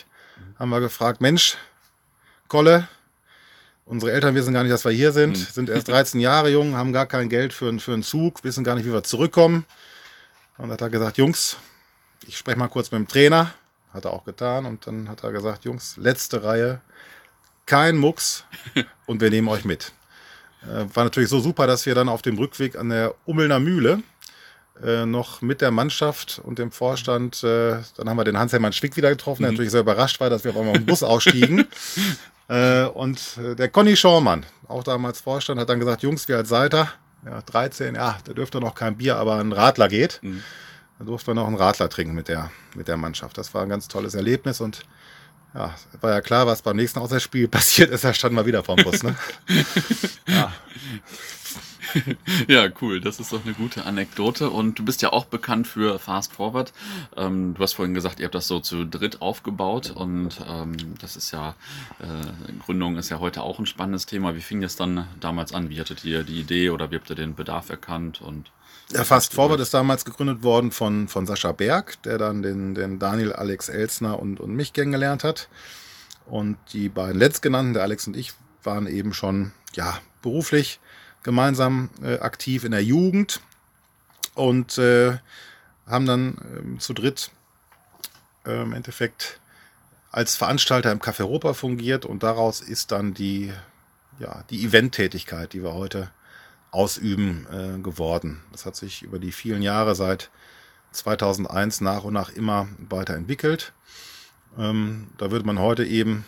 haben 0.60 0.70
wir 0.70 0.80
gefragt, 0.80 1.22
Mensch, 1.22 1.58
Kolle, 2.48 2.88
unsere 3.86 4.12
Eltern 4.12 4.36
wissen 4.36 4.54
gar 4.54 4.64
nicht, 4.64 4.72
dass 4.72 4.86
wir 4.86 4.92
hier 4.92 5.12
sind, 5.12 5.38
mhm. 5.38 5.48
sind 5.52 5.70
erst 5.70 5.88
13 5.88 6.20
Jahre 6.20 6.50
jung, 6.50 6.76
haben 6.76 6.94
gar 6.94 7.06
kein 7.06 7.30
Geld 7.30 7.54
für, 7.54 7.78
für 7.80 7.94
einen 7.94 8.04
Zug, 8.04 8.44
wissen 8.44 8.64
gar 8.64 8.76
nicht, 8.76 8.86
wie 8.86 8.94
wir 8.94 9.04
zurückkommen. 9.04 9.66
Und 10.58 10.72
hat 10.72 10.82
er 10.82 10.90
gesagt, 10.90 11.18
Jungs, 11.18 11.58
ich 12.26 12.38
spreche 12.38 12.58
mal 12.58 12.68
kurz 12.68 12.92
mit 12.92 13.00
dem 13.00 13.08
Trainer, 13.08 13.54
hat 13.98 14.06
er 14.06 14.14
auch 14.14 14.24
getan. 14.24 14.66
Und 14.66 14.88
dann 14.88 15.10
hat 15.10 15.24
er 15.24 15.32
gesagt, 15.32 15.66
Jungs, 15.66 15.98
letzte 15.98 16.44
Reihe, 16.44 16.82
kein 17.66 17.98
Mucks 17.98 18.46
und 19.06 19.22
wir 19.22 19.30
nehmen 19.30 19.50
euch 19.50 19.66
mit. 19.66 19.92
Äh, 20.64 20.86
war 20.94 21.04
natürlich 21.04 21.30
so 21.30 21.40
super, 21.40 21.68
dass 21.68 21.86
wir 21.86 21.96
dann 21.96 22.10
auf 22.10 22.22
dem 22.22 22.38
Rückweg 22.38 22.78
an 22.78 22.90
der 22.90 23.14
Ummelner 23.26 23.60
Mühle 23.60 24.02
äh, 24.84 25.06
noch 25.06 25.42
mit 25.42 25.62
der 25.62 25.72
Mannschaft 25.72 26.40
und 26.44 26.60
dem 26.60 26.72
Vorstand, 26.72 27.44
äh, 27.44 27.78
dann 27.96 28.10
haben 28.10 28.18
wir 28.18 28.24
den 28.24 28.38
Hans-Hermann 28.38 28.74
Schwick 28.74 28.96
wieder 28.96 29.10
getroffen, 29.10 29.44
der 29.44 29.52
mhm. 29.52 29.56
natürlich 29.56 29.72
sehr 29.72 29.82
überrascht 29.82 30.20
war, 30.20 30.30
dass 30.30 30.44
wir 30.44 30.52
auf 30.52 30.58
einmal 30.58 30.76
im 30.76 30.86
Bus 30.86 31.04
ausstiegen. 31.04 31.68
Äh, 32.50 32.86
und 32.86 33.20
äh, 33.44 33.56
der 33.56 33.68
Conny 33.68 33.98
Schormann, 33.98 34.46
auch 34.70 34.82
damals 34.82 35.20
Vorstand, 35.20 35.60
hat 35.60 35.68
dann 35.68 35.82
gesagt, 35.82 36.02
Jungs, 36.02 36.30
wie 36.30 36.34
alt 36.34 36.48
seid 36.48 36.74
ihr? 36.74 36.88
Ja, 37.26 37.42
13, 37.42 37.96
ja, 37.96 38.18
da 38.24 38.32
dürfte 38.32 38.62
noch 38.62 38.74
kein 38.74 38.96
Bier, 38.96 39.18
aber 39.18 39.36
ein 39.36 39.52
Radler 39.52 39.90
geht. 39.90 40.20
Mhm. 40.22 40.42
Da 41.00 41.06
durften 41.06 41.28
wir 41.28 41.36
noch 41.36 41.48
einen 41.48 41.56
Radler 41.56 41.90
trinken 41.90 42.16
mit 42.16 42.28
der, 42.28 42.52
mit 42.76 42.88
der 42.88 42.98
Mannschaft. 42.98 43.38
Das 43.38 43.54
war 43.54 43.62
ein 43.62 43.70
ganz 43.70 43.88
tolles 43.88 44.16
Erlebnis 44.16 44.62
und 44.62 44.84
ja, 45.54 45.74
war 46.02 46.12
ja 46.12 46.22
klar, 46.22 46.48
was 46.48 46.62
beim 46.62 46.76
nächsten 46.76 47.00
Auswärtsspiel 47.00 47.48
passiert 47.48 47.92
ist. 47.92 48.04
Er 48.04 48.14
stand 48.14 48.34
mal 48.34 48.46
wieder 48.46 48.64
vorm 48.64 48.80
Bus. 48.84 49.04
Ne? 49.04 49.16
ja. 50.28 50.52
ja, 52.48 52.68
cool. 52.82 53.00
Das 53.00 53.20
ist 53.20 53.32
doch 53.32 53.44
eine 53.46 53.54
gute 53.54 53.86
Anekdote. 53.86 54.50
Und 54.50 54.80
du 54.80 54.86
bist 54.86 55.02
ja 55.02 55.14
auch 55.14 55.26
bekannt 55.26 55.68
für 55.68 56.00
Fast 56.00 56.34
Forward. 56.34 56.74
Ähm, 57.16 57.54
du 57.54 57.64
hast 57.64 57.74
vorhin 57.74 57.94
gesagt, 57.94 58.20
ihr 58.20 58.26
habt 58.26 58.36
das 58.36 58.48
so 58.48 58.60
zu 58.60 58.86
dritt 58.86 59.22
aufgebaut. 59.22 59.92
Und 59.92 60.42
ähm, 60.48 60.76
das 61.00 61.16
ist 61.16 61.32
ja, 61.32 61.56
äh, 62.00 62.52
Gründung 62.66 62.98
ist 62.98 63.10
ja 63.10 63.20
heute 63.20 63.42
auch 63.42 63.60
ein 63.60 63.66
spannendes 63.66 64.06
Thema. 64.06 64.36
Wie 64.36 64.42
fing 64.42 64.62
das 64.62 64.76
dann 64.76 65.08
damals 65.20 65.54
an? 65.54 65.70
Wie 65.70 65.80
hattet 65.80 66.04
ihr 66.04 66.24
die 66.24 66.40
Idee 66.40 66.72
oder 66.72 66.92
wie 66.92 66.96
habt 66.96 67.10
ihr 67.10 67.16
den 67.16 67.36
Bedarf 67.36 67.70
erkannt? 67.70 68.22
Und 68.22 68.52
ja, 68.92 69.04
Fast 69.04 69.34
Forward 69.34 69.60
ist 69.60 69.74
damals 69.74 70.06
gegründet 70.06 70.44
worden 70.44 70.72
von, 70.72 71.08
von 71.08 71.26
Sascha 71.26 71.52
Berg, 71.52 72.02
der 72.04 72.18
dann 72.18 72.42
den, 72.42 72.74
den 72.74 73.00
Daniel, 73.00 73.34
Alex 73.34 73.70
Elsner 73.70 74.20
und, 74.20 74.40
und 74.40 74.56
mich 74.56 74.74
kennengelernt 74.74 75.24
hat. 75.24 75.50
Und 76.26 76.58
die 76.74 76.90
beiden 76.90 77.20
letztgenannten, 77.20 77.74
der 77.74 77.84
Alex 77.84 78.08
und 78.08 78.16
ich, 78.16 78.34
waren 78.64 78.88
eben 78.88 79.14
schon 79.14 79.52
ja, 79.74 79.98
beruflich 80.22 80.80
gemeinsam 81.24 81.90
äh, 82.02 82.20
aktiv 82.20 82.64
in 82.64 82.72
der 82.72 82.84
Jugend 82.84 83.42
und 84.34 84.78
äh, 84.78 85.18
haben 85.86 86.06
dann 86.06 86.76
äh, 86.76 86.80
zu 86.80 86.94
dritt 86.94 87.32
äh, 88.46 88.62
im 88.62 88.74
Endeffekt 88.74 89.40
als 90.12 90.36
Veranstalter 90.36 90.92
im 90.92 91.00
Café 91.00 91.22
Europa 91.22 91.54
fungiert 91.54 92.06
und 92.06 92.24
daraus 92.24 92.62
ist 92.62 92.92
dann 92.92 93.14
die, 93.14 93.52
ja, 94.20 94.44
die 94.50 94.66
Eventtätigkeit, 94.66 95.54
die 95.54 95.64
wir 95.64 95.74
heute 95.74 96.10
ausüben 96.72 97.48
äh, 97.52 97.82
geworden. 97.82 98.42
Das 98.52 98.66
hat 98.66 98.76
sich 98.76 99.04
über 99.04 99.20
die 99.20 99.32
vielen 99.32 99.62
Jahre 99.62 99.96
seit 99.96 100.30
2001 100.92 101.82
nach 101.82 102.04
und 102.04 102.14
nach 102.14 102.30
immer 102.30 102.68
weiterentwickelt. 102.90 103.74
Ähm, 104.58 105.08
da 105.18 105.32
würde 105.32 105.46
man 105.46 105.60
heute 105.60 105.86
eben 105.86 106.26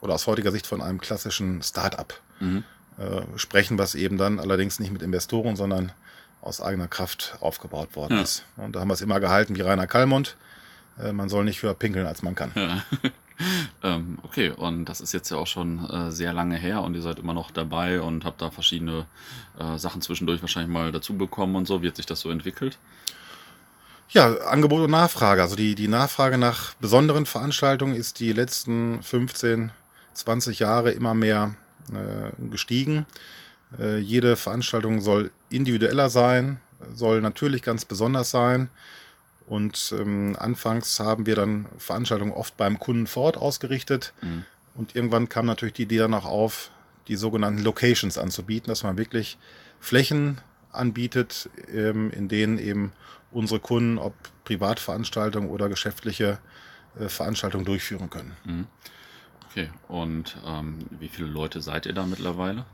oder 0.00 0.14
aus 0.14 0.26
heutiger 0.26 0.50
Sicht 0.50 0.66
von 0.66 0.80
einem 0.80 1.00
klassischen 1.00 1.62
Start-up 1.62 2.20
mhm. 2.40 2.64
äh, 2.98 3.22
sprechen, 3.36 3.78
was 3.78 3.94
eben 3.94 4.16
dann 4.16 4.40
allerdings 4.40 4.80
nicht 4.80 4.92
mit 4.92 5.02
Investoren, 5.02 5.56
sondern 5.56 5.92
aus 6.40 6.60
eigener 6.60 6.88
Kraft 6.88 7.36
aufgebaut 7.40 7.96
worden 7.96 8.16
ja. 8.16 8.22
ist. 8.22 8.44
Und 8.56 8.74
da 8.74 8.80
haben 8.80 8.88
wir 8.88 8.94
es 8.94 9.02
immer 9.02 9.20
gehalten 9.20 9.56
wie 9.56 9.60
Rainer 9.60 9.86
Kallmund. 9.86 10.36
Äh, 10.98 11.12
man 11.12 11.28
soll 11.28 11.44
nicht 11.44 11.62
höher 11.62 11.74
pinkeln, 11.74 12.06
als 12.06 12.22
man 12.22 12.34
kann. 12.34 12.52
Ja. 12.54 12.84
ähm, 13.82 14.18
okay, 14.22 14.50
und 14.50 14.84
das 14.84 15.00
ist 15.00 15.12
jetzt 15.12 15.30
ja 15.30 15.36
auch 15.36 15.46
schon 15.46 15.88
äh, 15.88 16.10
sehr 16.10 16.32
lange 16.32 16.56
her 16.56 16.82
und 16.82 16.94
ihr 16.94 17.02
seid 17.02 17.18
immer 17.18 17.34
noch 17.34 17.50
dabei 17.50 18.00
und 18.00 18.24
habt 18.24 18.42
da 18.42 18.50
verschiedene 18.50 19.06
äh, 19.58 19.78
Sachen 19.78 20.02
zwischendurch 20.02 20.42
wahrscheinlich 20.42 20.72
mal 20.72 20.92
dazu 20.92 21.16
bekommen 21.16 21.56
und 21.56 21.66
so. 21.66 21.82
Wie 21.82 21.88
hat 21.88 21.96
sich 21.96 22.06
das 22.06 22.20
so 22.20 22.30
entwickelt? 22.30 22.78
Ja, 24.10 24.34
Angebot 24.38 24.82
und 24.82 24.90
Nachfrage. 24.90 25.40
Also 25.40 25.54
die, 25.54 25.74
die 25.74 25.88
Nachfrage 25.88 26.36
nach 26.36 26.74
besonderen 26.74 27.26
Veranstaltungen 27.26 27.94
ist 27.94 28.18
die 28.18 28.32
letzten 28.32 29.02
15, 29.02 29.70
20 30.14 30.58
Jahre 30.58 30.90
immer 30.90 31.14
mehr 31.14 31.54
äh, 31.92 32.48
gestiegen. 32.50 33.06
Äh, 33.78 33.98
jede 33.98 34.34
Veranstaltung 34.36 35.00
soll 35.00 35.30
individueller 35.48 36.10
sein, 36.10 36.60
soll 36.92 37.20
natürlich 37.20 37.62
ganz 37.62 37.84
besonders 37.84 38.30
sein. 38.30 38.68
Und 39.50 39.92
ähm, 39.98 40.36
anfangs 40.38 41.00
haben 41.00 41.26
wir 41.26 41.34
dann 41.34 41.66
Veranstaltungen 41.76 42.30
oft 42.30 42.56
beim 42.56 42.78
Kunden 42.78 43.08
vor 43.08 43.24
Ort 43.24 43.36
ausgerichtet. 43.36 44.14
Mhm. 44.22 44.44
Und 44.76 44.94
irgendwann 44.94 45.28
kam 45.28 45.46
natürlich 45.46 45.74
die 45.74 45.82
Idee 45.82 45.98
dann 45.98 46.14
auch 46.14 46.24
auf, 46.24 46.70
die 47.08 47.16
sogenannten 47.16 47.64
Locations 47.64 48.16
anzubieten, 48.16 48.68
dass 48.68 48.84
man 48.84 48.96
wirklich 48.96 49.38
Flächen 49.80 50.40
anbietet, 50.70 51.50
ähm, 51.74 52.12
in 52.12 52.28
denen 52.28 52.58
eben 52.60 52.92
unsere 53.32 53.58
Kunden, 53.58 53.98
ob 53.98 54.14
Privatveranstaltungen 54.44 55.50
oder 55.50 55.68
geschäftliche 55.68 56.38
äh, 57.00 57.08
Veranstaltungen 57.08 57.64
durchführen 57.64 58.08
können. 58.08 58.36
Mhm. 58.44 58.66
Okay, 59.50 59.68
und 59.88 60.36
ähm, 60.46 60.78
wie 60.90 61.08
viele 61.08 61.26
Leute 61.26 61.60
seid 61.60 61.86
ihr 61.86 61.92
da 61.92 62.06
mittlerweile? 62.06 62.66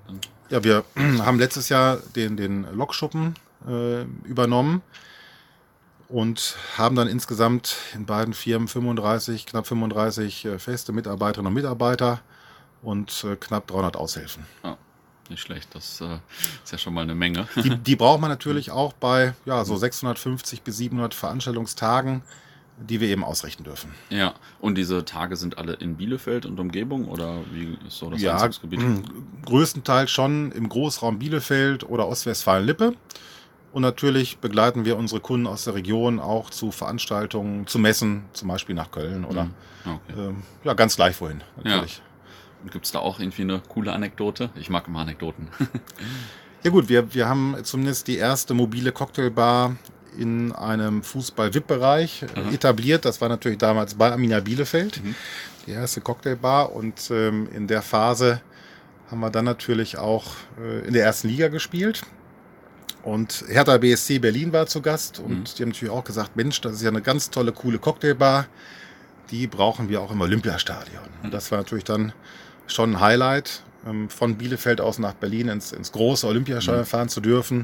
Ja, 0.50 0.62
wir 0.62 0.84
haben 1.20 1.38
letztes 1.38 1.70
Jahr 1.70 1.96
den, 2.14 2.36
den 2.36 2.66
Lokschuppen 2.74 3.34
äh, 3.66 4.02
übernommen 4.28 4.82
und 6.08 6.56
haben 6.76 6.96
dann 6.96 7.08
insgesamt 7.08 7.76
in 7.94 8.06
beiden 8.06 8.34
Firmen 8.34 8.68
35, 8.68 9.46
knapp 9.46 9.66
35 9.66 10.44
äh, 10.44 10.58
feste 10.58 10.92
Mitarbeiterinnen 10.92 11.48
und 11.48 11.54
Mitarbeiter 11.54 12.20
und 12.82 13.24
äh, 13.24 13.36
knapp 13.36 13.66
300 13.66 13.96
Aushilfen. 13.96 14.44
Ja, 14.62 14.76
nicht 15.28 15.40
schlecht, 15.40 15.74
das 15.74 16.00
äh, 16.00 16.18
ist 16.64 16.72
ja 16.72 16.78
schon 16.78 16.94
mal 16.94 17.02
eine 17.02 17.14
Menge. 17.14 17.48
Die, 17.56 17.76
die 17.76 17.96
braucht 17.96 18.20
man 18.20 18.30
natürlich 18.30 18.70
auch 18.70 18.92
bei 18.92 19.34
ja, 19.44 19.64
so 19.64 19.76
650 19.76 20.62
bis 20.62 20.76
700 20.76 21.14
Veranstaltungstagen, 21.14 22.22
die 22.78 23.00
wir 23.00 23.08
eben 23.08 23.24
ausrichten 23.24 23.64
dürfen. 23.64 23.92
Ja, 24.10 24.34
und 24.60 24.76
diese 24.76 25.04
Tage 25.04 25.36
sind 25.36 25.58
alle 25.58 25.72
in 25.74 25.96
Bielefeld 25.96 26.44
und 26.46 26.60
Umgebung 26.60 27.08
oder 27.08 27.40
wie 27.50 27.76
ist 27.86 27.98
so 27.98 28.10
das 28.10 28.20
ja, 28.20 28.34
Einzugsgebiet? 28.34 28.80
größtenteils 29.46 30.10
schon 30.10 30.52
im 30.52 30.68
Großraum 30.68 31.18
Bielefeld 31.18 31.88
oder 31.88 32.06
Ostwestfalen-Lippe. 32.06 32.94
Und 33.76 33.82
natürlich 33.82 34.38
begleiten 34.38 34.86
wir 34.86 34.96
unsere 34.96 35.20
Kunden 35.20 35.46
aus 35.46 35.64
der 35.64 35.74
Region 35.74 36.18
auch 36.18 36.48
zu 36.48 36.70
Veranstaltungen, 36.70 37.66
zu 37.66 37.78
Messen, 37.78 38.22
zum 38.32 38.48
Beispiel 38.48 38.74
nach 38.74 38.90
Köln 38.90 39.26
oder 39.26 39.44
Mhm. 39.44 39.50
Okay. 39.84 40.18
ähm, 40.18 40.42
ja, 40.64 40.72
ganz 40.72 40.96
gleich 40.96 41.20
wohin. 41.20 41.42
Natürlich. 41.62 42.00
Und 42.62 42.72
gibt 42.72 42.86
es 42.86 42.92
da 42.92 43.00
auch 43.00 43.20
irgendwie 43.20 43.42
eine 43.42 43.60
coole 43.68 43.92
Anekdote? 43.92 44.48
Ich 44.54 44.70
mag 44.70 44.88
immer 44.88 45.00
Anekdoten. 45.00 45.48
Ja 46.64 46.70
gut, 46.70 46.88
wir, 46.88 47.12
wir 47.14 47.28
haben 47.28 47.54
zumindest 47.64 48.08
die 48.08 48.16
erste 48.16 48.54
mobile 48.54 48.90
Cocktailbar 48.92 49.76
in 50.18 50.52
einem 50.52 51.02
Fußball-VIP-Bereich 51.02 52.22
äh, 52.22 52.26
Aha. 52.40 52.50
etabliert. 52.50 53.04
Das 53.04 53.20
war 53.20 53.28
natürlich 53.28 53.58
damals 53.58 53.94
bei 53.94 54.10
Amina 54.10 54.40
Bielefeld, 54.40 55.04
Mhm. 55.04 55.14
die 55.66 55.72
erste 55.72 56.00
Cocktailbar. 56.00 56.72
Und 56.72 57.10
ähm, 57.10 57.46
in 57.54 57.66
der 57.68 57.82
Phase 57.82 58.40
haben 59.10 59.20
wir 59.20 59.30
dann 59.30 59.44
natürlich 59.44 59.98
auch 59.98 60.24
äh, 60.58 60.86
in 60.86 60.94
der 60.94 61.04
ersten 61.04 61.28
Liga 61.28 61.48
gespielt. 61.48 62.00
Und 63.06 63.44
Hertha 63.48 63.78
BSC 63.78 64.18
Berlin 64.18 64.52
war 64.52 64.66
zu 64.66 64.82
Gast 64.82 65.20
und 65.20 65.30
Mhm. 65.30 65.44
die 65.56 65.62
haben 65.62 65.68
natürlich 65.68 65.94
auch 65.94 66.02
gesagt, 66.02 66.34
Mensch, 66.34 66.60
das 66.60 66.72
ist 66.74 66.82
ja 66.82 66.88
eine 66.90 67.02
ganz 67.02 67.30
tolle, 67.30 67.52
coole 67.52 67.78
Cocktailbar. 67.78 68.46
Die 69.30 69.46
brauchen 69.46 69.88
wir 69.88 70.00
auch 70.00 70.10
im 70.10 70.20
Olympiastadion. 70.20 71.02
Und 71.22 71.32
das 71.32 71.52
war 71.52 71.58
natürlich 71.58 71.84
dann 71.84 72.12
schon 72.66 72.94
ein 72.96 73.00
Highlight, 73.00 73.62
ähm, 73.86 74.08
von 74.08 74.36
Bielefeld 74.36 74.80
aus 74.80 74.98
nach 74.98 75.14
Berlin 75.14 75.46
ins, 75.48 75.70
ins 75.70 75.92
große 75.92 76.26
Olympiastadion 76.26 76.82
Mhm. 76.82 76.86
fahren 76.88 77.08
zu 77.08 77.20
dürfen, 77.20 77.62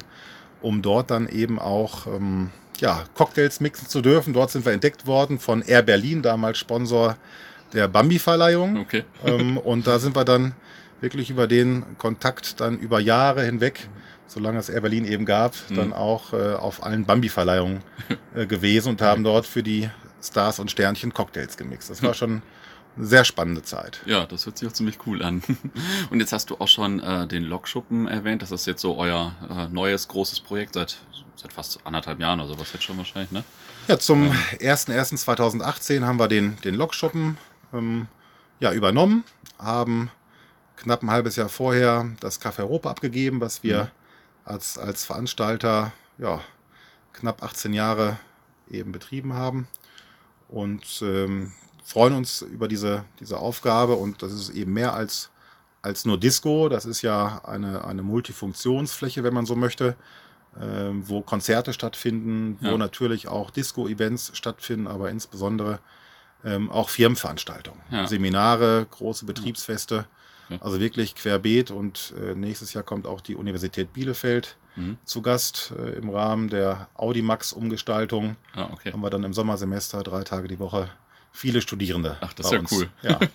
um 0.61 0.81
dort 0.81 1.11
dann 1.11 1.29
eben 1.29 1.59
auch 1.59 2.07
ähm, 2.07 2.51
ja, 2.79 3.03
Cocktails 3.15 3.59
mixen 3.59 3.89
zu 3.89 4.01
dürfen. 4.01 4.33
Dort 4.35 4.53
sind 4.53 4.65
wir 4.65 4.73
entdeckt 4.73 5.07
worden 5.09 5.41
von 5.41 5.63
Air 5.63 5.83
Berlin, 5.83 6.23
damals 6.23 6.59
Sponsor 6.59 7.17
der 7.73 7.89
Bambi-Verleihung. 7.89 8.77
Okay. 8.79 9.03
Ähm, 9.25 9.57
und 9.59 9.89
da 9.89 9.99
sind 9.99 10.15
wir 10.15 10.25
dann 10.25 10.53
wirklich 11.01 11.31
über 11.31 11.49
den 11.49 11.85
Kontakt 11.99 12.61
dann 12.61 12.79
über 12.79 13.01
Jahre 13.01 13.45
hinweg, 13.45 13.89
solange 14.26 14.59
es 14.59 14.69
Air 14.69 14.81
Berlin 14.81 15.05
eben 15.05 15.25
gab, 15.26 15.55
Mhm. 15.69 15.75
dann 15.75 15.93
auch 15.93 16.33
äh, 16.33 16.55
auf 16.55 16.83
allen 16.83 17.05
Bambi-Verleihungen 17.05 17.83
äh, 18.35 18.47
gewesen 18.47 18.91
und 18.91 19.02
haben 19.02 19.25
dort 19.25 19.47
für 19.47 19.62
die 19.62 19.91
Stars 20.23 20.59
und 20.59 20.71
Sternchen 20.71 21.12
Cocktails 21.12 21.57
gemixt. 21.57 21.91
Das 21.91 22.02
war 22.02 22.14
schon 22.14 22.43
eine 22.97 23.07
sehr 23.07 23.25
spannende 23.25 23.62
Zeit. 23.62 24.00
Ja, 24.07 24.25
das 24.26 24.47
hört 24.47 24.59
sich 24.59 24.69
auch 24.69 24.73
ziemlich 24.73 24.99
cool 25.07 25.23
an. 25.23 25.43
Und 26.11 26.21
jetzt 26.21 26.33
hast 26.33 26.50
du 26.50 26.57
auch 26.59 26.69
schon 26.69 27.00
äh, 27.00 27.26
den 27.26 27.43
Lokschuppen 27.43 28.07
erwähnt. 28.07 28.43
Das 28.43 28.50
ist 28.52 28.67
jetzt 28.67 28.83
so 28.83 28.97
euer 28.99 29.33
äh, 29.50 29.69
neues 29.73 30.09
großes 30.09 30.41
Projekt 30.41 30.75
seit, 30.75 30.99
seit 31.35 31.52
fast 31.55 31.81
anderthalb 31.87 32.21
Jahren 32.21 32.38
oder 32.38 32.50
sowas 32.50 32.69
jetzt 32.75 32.85
schon 32.85 32.99
wahrscheinlich, 32.99 33.33
ne? 33.33 33.43
Ja, 33.88 33.99
zum 33.99 34.31
01.01.2018 34.61 36.05
haben 36.05 36.19
wir 36.19 36.29
den, 36.29 36.57
den 36.62 36.75
Lokschuppen 36.75 37.38
ähm, 37.73 38.07
ja, 38.61 38.73
übernommen, 38.73 39.25
haben 39.59 40.11
knapp 40.76 41.02
ein 41.02 41.11
halbes 41.11 41.37
Jahr 41.37 41.49
vorher 41.49 42.07
das 42.21 42.41
Café 42.41 42.61
Europa 42.61 42.91
abgegeben, 42.91 43.41
was 43.41 43.62
wir 43.62 43.85
Mhm. 43.85 43.88
Als, 44.45 44.79
als 44.79 45.05
Veranstalter 45.05 45.93
ja, 46.19 46.41
knapp 47.13 47.43
18 47.43 47.73
Jahre 47.73 48.19
eben 48.71 48.93
betrieben 48.93 49.35
haben 49.35 49.69
und 50.49 51.03
ähm, 51.03 51.53
freuen 51.85 52.15
uns 52.15 52.43
über 52.43 52.69
diese, 52.69 53.05
diese 53.21 53.39
Aufgabe 53.39 53.95
und 53.95 54.23
das 54.23 54.33
ist 54.33 54.51
eben 54.51 54.73
mehr 54.73 54.95
als, 54.95 55.31
als 55.83 56.05
nur 56.05 56.19
Disco, 56.19 56.69
das 56.69 56.85
ist 56.85 57.03
ja 57.03 57.41
eine, 57.45 57.85
eine 57.85 58.03
Multifunktionsfläche, 58.03 59.25
wenn 59.25 59.35
man 59.35 59.47
so 59.47 59.57
möchte, 59.57 59.97
ähm, 60.61 61.09
wo 61.09 61.23
Konzerte 61.23 61.73
stattfinden, 61.73 62.59
wo 62.61 62.69
Ja. 62.71 62.79
natürlich 62.79 63.29
auch 63.29 63.51
Disco-Events 63.51 64.33
stattfinden, 64.37 64.87
aber 64.87 65.11
insbesondere 65.11 65.81
ähm, 66.45 66.71
auch 66.71 66.89
Firmenveranstaltungen, 66.89 67.81
Ja. 67.91 68.07
Seminare, 68.07 68.87
große 68.91 69.25
Betriebsfeste, 69.27 69.95
Okay. 70.01 70.07
Also 70.61 70.80
wirklich 70.80 71.14
querbeet 71.14 71.71
und 71.71 72.14
äh, 72.21 72.35
nächstes 72.35 72.73
Jahr 72.75 72.85
kommt 72.85 73.06
auch 73.06 73.21
die 73.21 73.37
Universität 73.37 73.92
Bielefeld 73.92 74.56
Mhm. 74.75 74.97
zu 75.04 75.21
Gast 75.21 75.75
äh, 75.78 75.99
im 75.99 76.09
Rahmen 76.09 76.49
der 76.49 76.88
Audimax-Umgestaltung. 76.94 78.37
Ah, 78.54 78.68
okay. 78.73 78.92
Haben 78.92 79.02
wir 79.02 79.11
dann 79.11 79.23
im 79.23 79.35
Sommersemester 79.35 80.02
drei 80.02 80.23
Tage 80.25 80.49
die 80.49 80.59
Woche 80.59 80.88
viele 81.33 81.62
Studierende. 81.62 82.19
Ach, 82.21 82.33
das 82.35 82.47
ist 82.47 82.53
ja 82.53 82.59
uns. 82.61 82.73
cool. 82.73 82.89
Ja. 83.03 83.19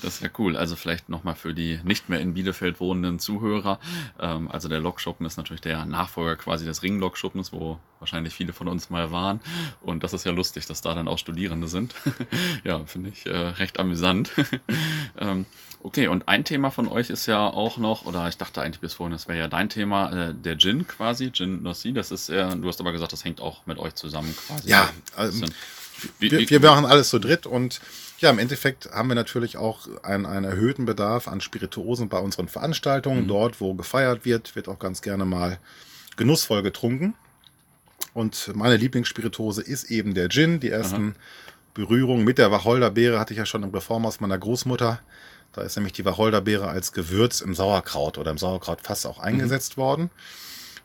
Das 0.00 0.14
ist 0.14 0.22
ja 0.22 0.28
cool. 0.38 0.56
Also 0.56 0.76
vielleicht 0.76 1.08
nochmal 1.08 1.34
für 1.34 1.54
die 1.54 1.80
nicht 1.82 2.08
mehr 2.08 2.20
in 2.20 2.34
Bielefeld 2.34 2.78
wohnenden 2.78 3.18
Zuhörer. 3.18 3.80
Ähm, 4.20 4.48
also 4.48 4.68
der 4.68 4.80
Lokschuppen 4.80 5.26
ist 5.26 5.36
natürlich 5.36 5.60
der 5.60 5.84
Nachfolger 5.86 6.36
quasi 6.36 6.64
des 6.64 6.82
Ringlokschuppens, 6.82 7.52
wo 7.52 7.80
wahrscheinlich 7.98 8.32
viele 8.32 8.52
von 8.52 8.68
uns 8.68 8.90
mal 8.90 9.10
waren. 9.10 9.40
Und 9.80 10.04
das 10.04 10.12
ist 10.12 10.24
ja 10.24 10.30
lustig, 10.30 10.66
dass 10.66 10.82
da 10.82 10.94
dann 10.94 11.08
auch 11.08 11.18
Studierende 11.18 11.66
sind. 11.68 11.94
ja, 12.64 12.84
finde 12.86 13.10
ich 13.10 13.26
äh, 13.26 13.36
recht 13.36 13.80
amüsant. 13.80 14.30
ähm, 15.18 15.46
okay, 15.82 16.06
und 16.06 16.28
ein 16.28 16.44
Thema 16.44 16.70
von 16.70 16.86
euch 16.86 17.10
ist 17.10 17.26
ja 17.26 17.46
auch 17.46 17.78
noch, 17.78 18.04
oder 18.04 18.28
ich 18.28 18.36
dachte 18.36 18.62
eigentlich 18.62 18.80
bis 18.80 18.94
vorhin, 18.94 19.12
das 19.12 19.26
wäre 19.26 19.38
ja 19.38 19.48
dein 19.48 19.68
Thema, 19.68 20.28
äh, 20.28 20.34
der 20.34 20.58
Gin 20.58 20.86
quasi, 20.86 21.32
Gin 21.32 21.62
Nossi. 21.62 21.92
Das 21.92 22.12
ist 22.12 22.28
ja, 22.28 22.54
du 22.54 22.68
hast 22.68 22.80
aber 22.80 22.92
gesagt, 22.92 23.12
das 23.12 23.24
hängt 23.24 23.40
auch 23.40 23.66
mit 23.66 23.78
euch 23.78 23.94
zusammen 23.94 24.34
quasi. 24.46 24.68
Ja, 24.68 24.88
ähm, 25.16 25.42
wie, 25.42 25.52
wir, 26.18 26.48
wir 26.48 26.60
machen 26.60 26.86
alles 26.86 27.08
zu 27.10 27.18
dritt 27.18 27.46
und 27.46 27.80
ja, 28.18 28.30
im 28.30 28.38
Endeffekt 28.38 28.90
haben 28.90 29.08
wir 29.08 29.14
natürlich 29.14 29.56
auch 29.56 29.86
einen, 30.02 30.26
einen 30.26 30.44
erhöhten 30.44 30.84
Bedarf 30.86 31.28
an 31.28 31.40
Spirituosen 31.40 32.08
bei 32.08 32.18
unseren 32.18 32.48
Veranstaltungen. 32.48 33.24
Mhm. 33.24 33.28
Dort, 33.28 33.60
wo 33.60 33.74
gefeiert 33.74 34.24
wird, 34.24 34.56
wird 34.56 34.68
auch 34.68 34.80
ganz 34.80 35.02
gerne 35.02 35.24
mal 35.24 35.58
genussvoll 36.16 36.62
getrunken. 36.62 37.14
Und 38.14 38.50
meine 38.56 38.76
Lieblingsspirituose 38.76 39.62
ist 39.62 39.84
eben 39.84 40.14
der 40.14 40.28
Gin. 40.28 40.58
Die 40.58 40.70
ersten 40.70 41.14
Berührungen 41.74 42.24
mit 42.24 42.38
der 42.38 42.50
Wacholderbeere 42.50 43.20
hatte 43.20 43.34
ich 43.34 43.38
ja 43.38 43.46
schon 43.46 43.62
im 43.62 43.70
Reformhaus 43.70 44.18
meiner 44.18 44.38
Großmutter. 44.38 45.00
Da 45.52 45.62
ist 45.62 45.76
nämlich 45.76 45.92
die 45.92 46.04
Wacholderbeere 46.04 46.66
als 46.66 46.92
Gewürz 46.92 47.40
im 47.40 47.54
Sauerkraut 47.54 48.18
oder 48.18 48.32
im 48.32 48.38
Sauerkrautfass 48.38 49.06
auch 49.06 49.20
eingesetzt 49.20 49.76
worden. 49.76 50.10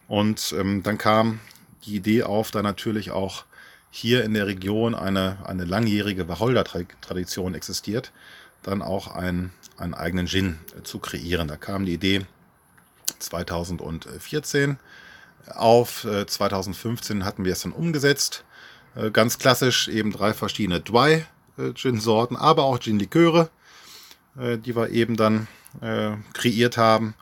Und 0.08 0.54
ähm, 0.58 0.84
dann 0.84 1.00
kam 1.00 1.40
die 1.86 1.96
Idee 1.96 2.24
auf, 2.24 2.52
da 2.52 2.62
natürlich 2.62 3.10
auch 3.10 3.46
hier 3.96 4.24
in 4.24 4.34
der 4.34 4.48
Region 4.48 4.96
eine, 4.96 5.38
eine 5.46 5.66
langjährige 5.66 6.28
Wacholder-Tradition 6.28 7.54
existiert, 7.54 8.12
dann 8.64 8.82
auch 8.82 9.14
einen, 9.14 9.54
einen 9.78 9.94
eigenen 9.94 10.26
Gin 10.26 10.58
äh, 10.76 10.82
zu 10.82 10.98
kreieren. 10.98 11.48
Da 11.48 11.58
kam 11.58 11.86
die 11.86 11.94
Idee 11.94 12.26
2014 13.20 14.80
auf. 15.46 16.06
Äh, 16.06 16.26
2015 16.26 17.24
hatten 17.24 17.46
wir 17.46 17.54
es 17.54 17.62
dann 17.62 17.72
umgesetzt. 17.72 18.44
Äh, 18.96 19.12
Ganz 19.12 19.38
klassisch 19.38 19.88
eben 19.90 20.12
drei 20.12 20.34
verschiedene 20.34 20.82
Dry 20.82 21.26
äh, 21.60 21.74
Gin-Sorten, 21.74 22.36
aber 22.36 22.64
auch 22.64 22.80
Gin-Liköre, 22.80 23.52
äh, 24.40 24.58
die 24.58 24.76
wir 24.76 24.90
eben 24.90 25.18
dann 25.18 25.48
äh, 25.82 26.14
kreiert 26.34 26.78
haben, 26.78 27.14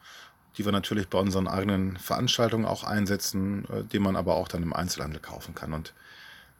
die 0.57 0.63
wir 0.63 0.71
natürlich 0.71 1.09
bei 1.09 1.19
unseren 1.19 1.49
eigenen 1.49 1.97
Veranstaltungen 1.97 2.63
auch 2.63 2.85
einsetzen, 2.85 3.65
äh, 3.65 3.83
die 3.83 3.99
man 3.99 4.15
aber 4.15 4.35
auch 4.35 4.47
dann 4.47 4.63
im 4.63 4.71
Einzelhandel 4.71 5.19
kaufen 5.19 5.53
kann. 5.53 5.73
Und 5.73 5.89
äh, 5.89 6.10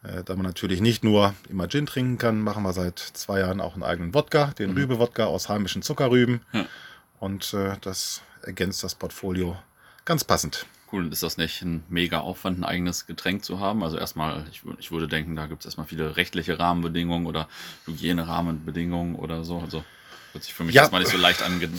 da 0.02 0.36
man 0.36 0.46
natürlich 0.46 0.82
nicht 0.82 1.04
nur 1.04 1.36
immer 1.50 1.68
Gin 1.68 1.86
trinken 1.86 2.18
kann, 2.18 2.42
machen 2.42 2.64
wir 2.64 2.74
seit 2.74 3.00
zwei 3.00 3.40
Jahren 3.40 3.62
auch 3.62 3.74
einen 3.76 3.84
eigenen 3.84 4.14
Wodka, 4.14 4.48
den 4.58 4.72
Rübe-Wodka 4.72 5.26
aus 5.26 5.48
heimischen 5.48 5.84
Zuckerrüben. 5.84 6.42
Ja. 6.54 6.66
Und 7.20 7.54
äh, 7.54 7.76
das 7.82 8.22
ergänzt 8.42 8.84
das 8.84 8.96
Portfolio 8.96 9.58
ganz 10.06 10.24
passend. 10.24 10.66
Cool, 10.92 11.12
ist 11.12 11.24
das 11.24 11.38
nicht 11.38 11.62
ein 11.62 11.84
mega 11.88 12.20
Aufwand, 12.20 12.60
ein 12.60 12.66
eigenes 12.66 13.06
Getränk 13.06 13.46
zu 13.46 13.60
haben? 13.60 13.84
Also 13.84 13.98
erstmal, 13.98 14.46
ich, 14.52 14.64
ich 14.80 14.92
würde 14.92 15.08
denken, 15.08 15.36
da 15.36 15.46
gibt 15.46 15.62
es 15.62 15.66
erstmal 15.66 15.88
viele 15.88 16.18
rechtliche 16.18 16.60
Rahmenbedingungen 16.60 17.28
oder 17.28 17.48
Hygienerahmenbedingungen 17.86 19.16
oder 19.16 19.44
so. 19.44 19.60
Also 19.60 19.86
hört 20.34 20.44
sich 20.44 20.54
für 20.54 20.64
mich 20.64 20.76
Ja. 20.76 20.82
erstmal 20.84 21.02
nicht 21.02 21.12
so 21.12 21.18
leicht 21.18 21.42
an, 21.42 21.60
Ge- 21.60 21.70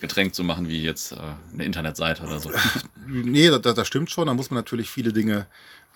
Getränk 0.00 0.34
zu 0.34 0.44
machen 0.44 0.68
wie 0.68 0.82
jetzt 0.82 1.12
äh, 1.12 1.16
eine 1.52 1.64
Internetseite 1.64 2.22
oder 2.24 2.40
so. 2.40 2.50
Nee, 3.06 3.48
das, 3.50 3.60
das 3.74 3.86
stimmt 3.86 4.10
schon. 4.10 4.26
Da 4.26 4.34
muss 4.34 4.50
man 4.50 4.56
natürlich 4.56 4.90
viele 4.90 5.12
Dinge 5.12 5.46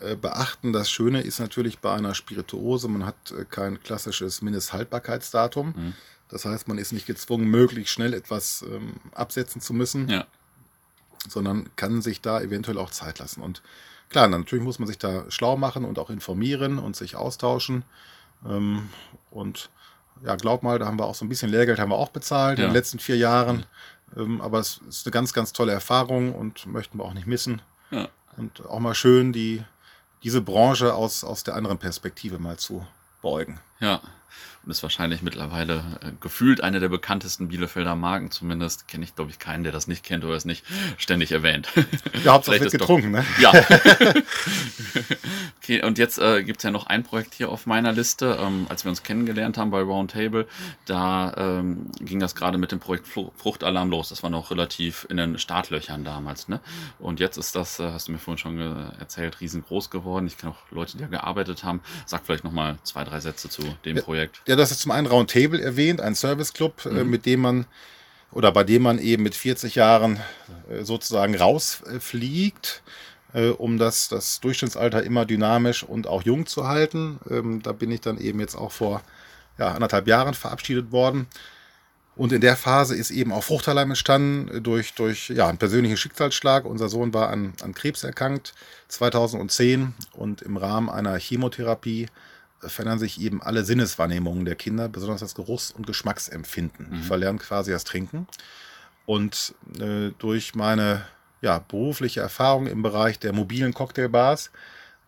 äh, 0.00 0.16
beachten. 0.16 0.72
Das 0.72 0.90
Schöne 0.90 1.20
ist 1.22 1.38
natürlich 1.40 1.78
bei 1.78 1.92
einer 1.94 2.14
Spirituose, 2.14 2.88
man 2.88 3.04
hat 3.06 3.14
äh, 3.32 3.44
kein 3.44 3.82
klassisches 3.82 4.42
Mindesthaltbarkeitsdatum. 4.42 5.74
Mhm. 5.76 5.92
Das 6.28 6.44
heißt, 6.44 6.68
man 6.68 6.78
ist 6.78 6.92
nicht 6.92 7.06
gezwungen, 7.06 7.46
möglichst 7.48 7.92
schnell 7.92 8.14
etwas 8.14 8.62
ähm, 8.68 8.94
absetzen 9.12 9.60
zu 9.60 9.72
müssen, 9.74 10.08
Ja, 10.08 10.26
sondern 11.28 11.70
kann 11.76 12.02
sich 12.02 12.20
da 12.20 12.40
eventuell 12.40 12.78
auch 12.78 12.90
Zeit 12.90 13.18
lassen. 13.18 13.40
Und 13.40 13.62
klar, 14.08 14.26
natürlich 14.28 14.64
muss 14.64 14.78
man 14.78 14.88
sich 14.88 14.98
da 14.98 15.30
schlau 15.30 15.56
machen 15.56 15.84
und 15.84 15.98
auch 15.98 16.10
informieren 16.10 16.78
und 16.78 16.96
sich 16.96 17.16
austauschen. 17.16 17.84
Ähm, 18.46 18.88
und 19.30 19.70
ja, 20.24 20.36
glaub 20.36 20.62
mal, 20.62 20.78
da 20.78 20.86
haben 20.86 20.98
wir 20.98 21.04
auch 21.06 21.14
so 21.14 21.24
ein 21.24 21.28
bisschen 21.28 21.50
Lehrgeld 21.50 21.78
haben 21.78 21.90
wir 21.90 21.96
auch 21.96 22.10
bezahlt 22.10 22.58
in 22.58 22.62
Ja. 22.64 22.68
den 22.70 22.74
letzten 22.74 22.98
vier 22.98 23.16
Jahren. 23.16 23.66
Ähm, 24.16 24.40
aber 24.40 24.58
es 24.60 24.80
ist 24.88 25.06
eine 25.06 25.12
ganz, 25.12 25.32
ganz 25.32 25.52
tolle 25.52 25.72
Erfahrung 25.72 26.34
und 26.34 26.66
möchten 26.66 26.98
wir 26.98 27.04
auch 27.04 27.14
nicht 27.14 27.26
missen. 27.26 27.62
ja. 27.90 28.08
Und 28.36 28.66
auch 28.66 28.80
mal 28.80 28.94
schön, 28.94 29.32
die, 29.32 29.62
diese 30.24 30.40
Branche 30.40 30.94
aus, 30.94 31.22
aus 31.24 31.44
der 31.44 31.54
anderen 31.54 31.78
Perspektive 31.78 32.38
mal 32.40 32.56
zu 32.56 32.84
beugen. 33.22 33.60
Ja, 33.80 34.00
und 34.64 34.70
ist 34.70 34.82
wahrscheinlich 34.82 35.20
mittlerweile 35.20 35.84
äh, 36.00 36.12
gefühlt 36.20 36.62
eine 36.62 36.80
der 36.80 36.88
bekanntesten 36.88 37.48
Bielefelder 37.48 37.94
Marken. 37.96 38.30
Zumindest 38.30 38.88
kenne 38.88 39.04
ich, 39.04 39.14
glaube 39.14 39.30
ich, 39.30 39.38
keinen, 39.38 39.62
der 39.62 39.72
das 39.72 39.86
nicht 39.86 40.02
kennt 40.04 40.24
oder 40.24 40.34
es 40.34 40.46
nicht 40.46 40.64
ständig 40.96 41.32
erwähnt. 41.32 41.68
Ja, 42.24 42.32
Hauptsache 42.32 42.60
wird 42.60 42.70
getrunken, 42.70 43.12
doch, 43.12 43.20
ne? 43.20 43.26
Ja. 43.40 43.52
okay, 45.62 45.82
und 45.82 45.98
jetzt 45.98 46.18
äh, 46.18 46.42
gibt 46.42 46.58
es 46.58 46.62
ja 46.62 46.70
noch 46.70 46.86
ein 46.86 47.02
Projekt 47.02 47.34
hier 47.34 47.50
auf 47.50 47.66
meiner 47.66 47.92
Liste. 47.92 48.38
Ähm, 48.40 48.66
als 48.70 48.84
wir 48.84 48.90
uns 48.90 49.02
kennengelernt 49.02 49.58
haben 49.58 49.70
bei 49.70 49.82
Roundtable, 49.82 50.46
da 50.86 51.34
ähm, 51.36 51.90
ging 52.00 52.20
das 52.20 52.34
gerade 52.34 52.56
mit 52.56 52.72
dem 52.72 52.80
Projekt 52.80 53.06
Fruchtalarm 53.08 53.90
los. 53.90 54.08
Das 54.08 54.22
war 54.22 54.30
noch 54.30 54.50
relativ 54.50 55.06
in 55.10 55.18
den 55.18 55.38
Startlöchern 55.38 56.04
damals, 56.04 56.48
ne? 56.48 56.60
Und 56.98 57.20
jetzt 57.20 57.36
ist 57.36 57.54
das, 57.54 57.78
äh, 57.80 57.90
hast 57.92 58.08
du 58.08 58.12
mir 58.12 58.18
vorhin 58.18 58.38
schon 58.38 58.58
erzählt, 58.98 59.40
riesengroß 59.40 59.90
geworden. 59.90 60.26
Ich 60.26 60.38
kenne 60.38 60.52
auch 60.52 60.72
Leute, 60.72 60.96
die 60.96 61.02
da 61.02 61.08
gearbeitet 61.08 61.64
haben. 61.64 61.82
Sag 62.06 62.24
vielleicht 62.24 62.44
noch 62.44 62.52
mal 62.52 62.78
zwei, 62.84 63.04
drei 63.04 63.20
Sätze 63.20 63.50
zu 63.50 63.63
dem 63.84 63.96
ja, 63.96 64.02
Projekt. 64.02 64.42
Ja, 64.46 64.56
das 64.56 64.70
ist 64.70 64.80
zum 64.80 64.90
einen 64.90 65.06
Roundtable 65.06 65.60
erwähnt, 65.60 66.00
ein 66.00 66.14
Serviceclub, 66.14 66.86
äh, 66.86 66.90
mhm. 66.90 66.98
äh, 66.98 67.04
mit 67.04 67.26
dem 67.26 67.40
man 67.40 67.66
oder 68.34 68.50
bei 68.50 68.64
dem 68.64 68.82
man 68.82 68.98
eben 68.98 69.22
mit 69.22 69.34
40 69.34 69.76
Jahren 69.76 70.20
äh, 70.68 70.82
sozusagen 70.82 71.36
rausfliegt, 71.36 72.82
äh, 73.32 73.48
um 73.48 73.78
das, 73.78 74.08
das 74.08 74.40
Durchschnittsalter 74.40 75.04
immer 75.04 75.24
dynamisch 75.24 75.84
und 75.84 76.08
auch 76.08 76.22
jung 76.22 76.46
zu 76.46 76.66
halten. 76.66 77.20
Ähm, 77.30 77.62
da 77.62 77.72
bin 77.72 77.92
ich 77.92 78.00
dann 78.00 78.18
eben 78.18 78.40
jetzt 78.40 78.56
auch 78.56 78.72
vor 78.72 79.02
ja, 79.56 79.72
anderthalb 79.72 80.08
Jahren 80.08 80.34
verabschiedet 80.34 80.90
worden. 80.90 81.28
Und 82.16 82.32
in 82.32 82.40
der 82.40 82.56
Phase 82.56 82.94
ist 82.94 83.10
eben 83.10 83.32
auch 83.32 83.42
Fruchterleim 83.42 83.90
entstanden 83.90 84.62
durch, 84.62 84.94
durch 84.94 85.30
ja, 85.30 85.48
einen 85.48 85.58
persönlichen 85.58 85.96
Schicksalsschlag. 85.96 86.64
Unser 86.64 86.88
Sohn 86.88 87.12
war 87.12 87.28
an, 87.28 87.54
an 87.62 87.74
Krebs 87.74 88.04
erkrankt 88.04 88.54
2010 88.88 89.94
und 90.12 90.42
im 90.42 90.56
Rahmen 90.56 90.88
einer 90.88 91.18
Chemotherapie 91.18 92.06
verändern 92.68 92.98
sich 92.98 93.20
eben 93.20 93.42
alle 93.42 93.64
Sinneswahrnehmungen 93.64 94.44
der 94.44 94.54
Kinder, 94.54 94.88
besonders 94.88 95.20
das 95.20 95.34
Geruchs- 95.34 95.70
und 95.70 95.86
Geschmacksempfinden. 95.86 96.88
Mhm. 96.90 96.94
Die 96.94 97.02
verlernen 97.02 97.38
quasi 97.38 97.70
das 97.70 97.84
Trinken. 97.84 98.26
Und 99.06 99.54
äh, 99.78 100.10
durch 100.18 100.54
meine 100.54 101.04
ja, 101.42 101.58
berufliche 101.58 102.20
Erfahrung 102.20 102.66
im 102.66 102.82
Bereich 102.82 103.18
der 103.18 103.32
mobilen 103.32 103.74
Cocktailbars 103.74 104.50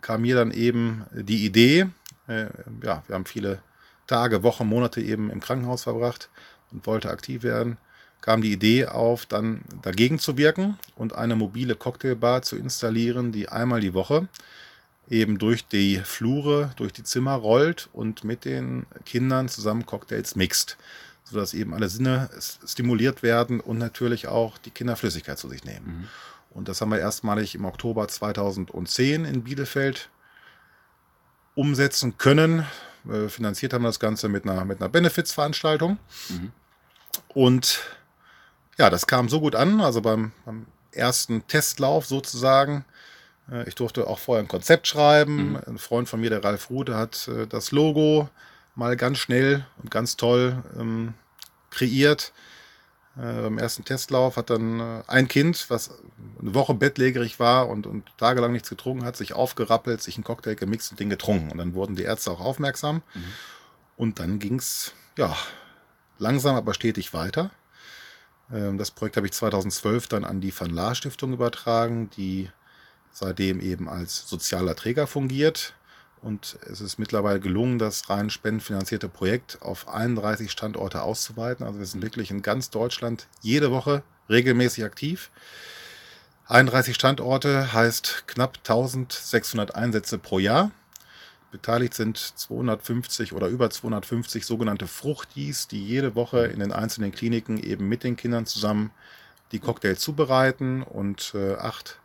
kam 0.02 0.22
mir 0.22 0.36
dann 0.36 0.50
eben 0.50 1.04
die 1.12 1.44
Idee, 1.44 1.88
äh, 2.28 2.46
ja, 2.82 3.02
wir 3.06 3.14
haben 3.14 3.24
viele 3.24 3.60
Tage, 4.06 4.42
Wochen, 4.42 4.66
Monate 4.66 5.00
eben 5.00 5.30
im 5.30 5.40
Krankenhaus 5.40 5.84
verbracht 5.84 6.28
und 6.70 6.86
wollte 6.86 7.10
aktiv 7.10 7.42
werden, 7.42 7.78
kam 8.20 8.42
die 8.42 8.52
Idee 8.52 8.86
auf, 8.86 9.26
dann 9.26 9.62
dagegen 9.82 10.18
zu 10.18 10.36
wirken 10.36 10.78
und 10.94 11.14
eine 11.14 11.36
mobile 11.36 11.74
Cocktailbar 11.74 12.42
zu 12.42 12.56
installieren, 12.56 13.32
die 13.32 13.48
einmal 13.48 13.80
die 13.80 13.94
Woche 13.94 14.28
eben 15.08 15.38
durch 15.38 15.66
die 15.66 15.98
Flure, 15.98 16.72
durch 16.76 16.92
die 16.92 17.04
Zimmer 17.04 17.34
rollt 17.34 17.88
und 17.92 18.24
mit 18.24 18.44
den 18.44 18.86
Kindern 19.04 19.48
zusammen 19.48 19.86
Cocktails 19.86 20.36
mixt, 20.36 20.76
sodass 21.24 21.54
eben 21.54 21.74
alle 21.74 21.88
Sinne 21.88 22.30
stimuliert 22.66 23.22
werden 23.22 23.60
und 23.60 23.78
natürlich 23.78 24.28
auch 24.28 24.58
die 24.58 24.70
Kinder 24.70 24.96
Flüssigkeit 24.96 25.38
zu 25.38 25.48
sich 25.48 25.64
nehmen. 25.64 25.86
Mhm. 25.86 26.08
Und 26.50 26.68
das 26.68 26.80
haben 26.80 26.90
wir 26.90 26.98
erstmalig 26.98 27.54
im 27.54 27.64
Oktober 27.64 28.08
2010 28.08 29.24
in 29.24 29.44
Bielefeld 29.44 30.08
umsetzen 31.54 32.16
können. 32.18 32.66
Äh, 33.10 33.28
finanziert 33.28 33.72
haben 33.72 33.82
wir 33.82 33.88
das 33.88 34.00
Ganze 34.00 34.28
mit 34.28 34.44
einer, 34.44 34.64
mit 34.64 34.80
einer 34.80 34.88
Benefits-Veranstaltung. 34.88 35.98
Mhm. 36.28 36.52
Und 37.28 37.80
ja, 38.78 38.90
das 38.90 39.06
kam 39.06 39.28
so 39.28 39.40
gut 39.40 39.54
an, 39.54 39.80
also 39.80 40.00
beim, 40.00 40.32
beim 40.44 40.66
ersten 40.92 41.46
Testlauf 41.46 42.06
sozusagen 42.06 42.84
ich 43.66 43.74
durfte 43.74 44.06
auch 44.06 44.18
vorher 44.18 44.42
ein 44.42 44.48
Konzept 44.48 44.86
schreiben. 44.86 45.50
Mhm. 45.50 45.60
Ein 45.66 45.78
Freund 45.78 46.08
von 46.08 46.20
mir, 46.20 46.30
der 46.30 46.42
Ralf 46.42 46.70
Rude, 46.70 46.96
hat 46.96 47.28
äh, 47.28 47.46
das 47.46 47.70
Logo 47.70 48.28
mal 48.74 48.96
ganz 48.96 49.18
schnell 49.18 49.66
und 49.82 49.90
ganz 49.90 50.16
toll 50.16 50.62
ähm, 50.78 51.14
kreiert. 51.70 52.32
Äh, 53.16 53.42
beim 53.42 53.58
ersten 53.58 53.84
Testlauf 53.84 54.36
hat 54.36 54.50
dann 54.50 54.80
äh, 54.80 55.02
ein 55.06 55.28
Kind, 55.28 55.70
was 55.70 55.90
eine 56.40 56.54
Woche 56.54 56.74
bettlägerig 56.74 57.40
war 57.40 57.68
und, 57.68 57.86
und 57.86 58.04
tagelang 58.18 58.52
nichts 58.52 58.68
getrunken 58.68 59.04
hat, 59.04 59.16
sich 59.16 59.32
aufgerappelt, 59.32 60.02
sich 60.02 60.16
einen 60.16 60.24
Cocktail 60.24 60.54
gemixt 60.54 60.90
und 60.90 61.00
den 61.00 61.08
getrunken. 61.08 61.50
Und 61.50 61.58
dann 61.58 61.74
wurden 61.74 61.96
die 61.96 62.02
Ärzte 62.02 62.30
auch 62.30 62.40
aufmerksam. 62.40 63.02
Mhm. 63.14 63.24
Und 63.96 64.18
dann 64.18 64.38
ging 64.38 64.56
es, 64.56 64.92
ja, 65.16 65.34
langsam 66.18 66.56
aber 66.56 66.74
stetig 66.74 67.14
weiter. 67.14 67.50
Ähm, 68.52 68.76
das 68.76 68.90
Projekt 68.90 69.16
habe 69.16 69.26
ich 69.26 69.32
2012 69.32 70.08
dann 70.08 70.24
an 70.24 70.42
die 70.42 70.58
Van 70.58 70.70
Laar 70.70 70.94
Stiftung 70.94 71.32
übertragen, 71.32 72.10
die 72.10 72.50
seitdem 73.16 73.60
eben 73.60 73.88
als 73.88 74.28
sozialer 74.28 74.76
Träger 74.76 75.06
fungiert. 75.06 75.72
Und 76.20 76.58
es 76.70 76.82
ist 76.82 76.98
mittlerweile 76.98 77.40
gelungen, 77.40 77.78
das 77.78 78.10
rein 78.10 78.28
spendenfinanzierte 78.28 79.08
Projekt 79.08 79.62
auf 79.62 79.88
31 79.88 80.50
Standorte 80.50 81.00
auszuweiten. 81.00 81.64
Also 81.64 81.78
wir 81.78 81.86
sind 81.86 82.02
wirklich 82.02 82.30
in 82.30 82.42
ganz 82.42 82.68
Deutschland 82.68 83.26
jede 83.40 83.70
Woche 83.70 84.02
regelmäßig 84.28 84.84
aktiv. 84.84 85.30
31 86.48 86.94
Standorte 86.94 87.72
heißt 87.72 88.24
knapp 88.26 88.58
1600 88.58 89.74
Einsätze 89.74 90.18
pro 90.18 90.38
Jahr. 90.38 90.70
Beteiligt 91.50 91.94
sind 91.94 92.18
250 92.18 93.32
oder 93.32 93.46
über 93.46 93.70
250 93.70 94.44
sogenannte 94.44 94.86
Fruchtis, 94.86 95.68
die 95.68 95.82
jede 95.82 96.14
Woche 96.14 96.46
in 96.46 96.60
den 96.60 96.72
einzelnen 96.72 97.12
Kliniken 97.12 97.56
eben 97.62 97.88
mit 97.88 98.04
den 98.04 98.16
Kindern 98.16 98.44
zusammen 98.44 98.90
die 99.52 99.58
Cocktails 99.58 100.00
zubereiten 100.00 100.82
und 100.82 101.32
äh, 101.34 101.54
acht 101.54 101.98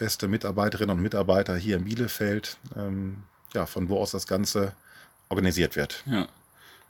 feste 0.00 0.28
Mitarbeiterinnen 0.28 0.96
und 0.96 1.02
Mitarbeiter 1.02 1.54
hier 1.56 1.76
in 1.76 1.84
Bielefeld, 1.84 2.56
ähm, 2.74 3.22
ja, 3.52 3.66
von 3.66 3.90
wo 3.90 3.98
aus 3.98 4.12
das 4.12 4.26
Ganze 4.26 4.72
organisiert 5.28 5.76
wird. 5.76 6.02
Ja. 6.06 6.26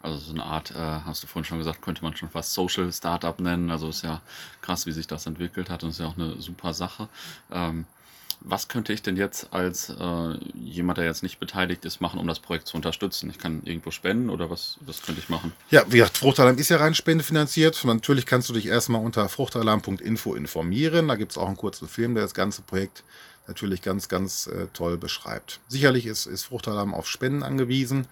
Also 0.00 0.18
so 0.18 0.32
eine 0.32 0.44
Art, 0.44 0.70
äh, 0.70 0.74
hast 0.76 1.24
du 1.24 1.26
vorhin 1.26 1.44
schon 1.44 1.58
gesagt, 1.58 1.82
könnte 1.82 2.04
man 2.04 2.14
schon 2.14 2.30
fast 2.30 2.54
Social 2.54 2.92
Startup 2.92 3.36
nennen. 3.40 3.68
Also 3.72 3.88
ist 3.88 4.02
ja 4.02 4.22
krass, 4.62 4.86
wie 4.86 4.92
sich 4.92 5.08
das 5.08 5.26
entwickelt 5.26 5.70
hat 5.70 5.82
und 5.82 5.90
ist 5.90 5.98
ja 5.98 6.06
auch 6.06 6.16
eine 6.16 6.40
super 6.40 6.72
Sache. 6.72 7.08
Ähm, 7.50 7.84
was 8.40 8.68
könnte 8.68 8.92
ich 8.92 9.02
denn 9.02 9.16
jetzt 9.16 9.52
als 9.52 9.90
äh, 9.90 10.38
jemand, 10.54 10.98
der 10.98 11.04
jetzt 11.04 11.22
nicht 11.22 11.38
beteiligt 11.38 11.84
ist, 11.84 12.00
machen, 12.00 12.18
um 12.18 12.26
das 12.26 12.40
Projekt 12.40 12.66
zu 12.66 12.76
unterstützen? 12.76 13.28
Ich 13.30 13.38
kann 13.38 13.62
irgendwo 13.64 13.90
spenden 13.90 14.30
oder 14.30 14.50
was, 14.50 14.78
was 14.80 15.02
könnte 15.02 15.20
ich 15.20 15.28
machen? 15.28 15.52
Ja, 15.70 15.84
wie 15.88 15.98
gesagt, 15.98 16.18
Fruchtalarm 16.18 16.56
ist 16.56 16.70
ja 16.70 16.78
rein 16.78 16.94
spendefinanziert. 16.94 17.84
Natürlich 17.84 18.26
kannst 18.26 18.48
du 18.48 18.54
dich 18.54 18.66
erstmal 18.66 19.04
unter 19.04 19.28
fruchtalarm.info 19.28 20.34
informieren. 20.34 21.08
Da 21.08 21.16
gibt 21.16 21.32
es 21.32 21.38
auch 21.38 21.48
einen 21.48 21.56
kurzen 21.56 21.86
Film, 21.86 22.14
der 22.14 22.24
das 22.24 22.34
ganze 22.34 22.62
Projekt 22.62 23.04
natürlich 23.46 23.82
ganz, 23.82 24.08
ganz 24.08 24.46
äh, 24.46 24.68
toll 24.72 24.96
beschreibt. 24.96 25.60
Sicherlich 25.68 26.06
ist, 26.06 26.26
ist 26.26 26.44
Fruchtalarm 26.44 26.94
auf 26.94 27.08
Spenden 27.08 27.42
angewiesen. 27.42 28.06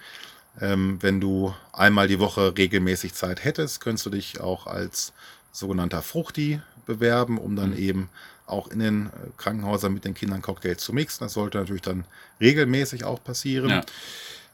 Ähm, 0.61 0.99
wenn 1.01 1.21
du 1.21 1.55
einmal 1.73 2.09
die 2.09 2.19
Woche 2.19 2.57
regelmäßig 2.57 3.15
Zeit 3.15 3.45
hättest, 3.45 3.81
könntest 3.81 4.07
du 4.07 4.11
dich 4.11 4.41
auch 4.41 4.67
als 4.67 5.13
sogenannter 5.53 6.03
Fruchti 6.03 6.61
bewerben, 6.87 7.39
um 7.39 7.57
dann 7.57 7.71
mhm. 7.71 7.79
eben 7.79 8.11
auch 8.49 8.69
in 8.69 8.79
den 8.79 9.07
äh, 9.07 9.11
Krankenhäusern 9.37 9.93
mit 9.93 10.05
den 10.05 10.15
Kindern 10.15 10.43
Cocktails 10.43 10.83
zu 10.83 10.93
mixen. 10.93 11.25
Das 11.25 11.35
sollte 11.35 11.59
natürlich 11.59 11.83
dann 11.83 12.05
regelmäßig 12.41 13.05
auch 13.05 13.23
passieren. 13.23 13.71
Ja. 13.71 13.85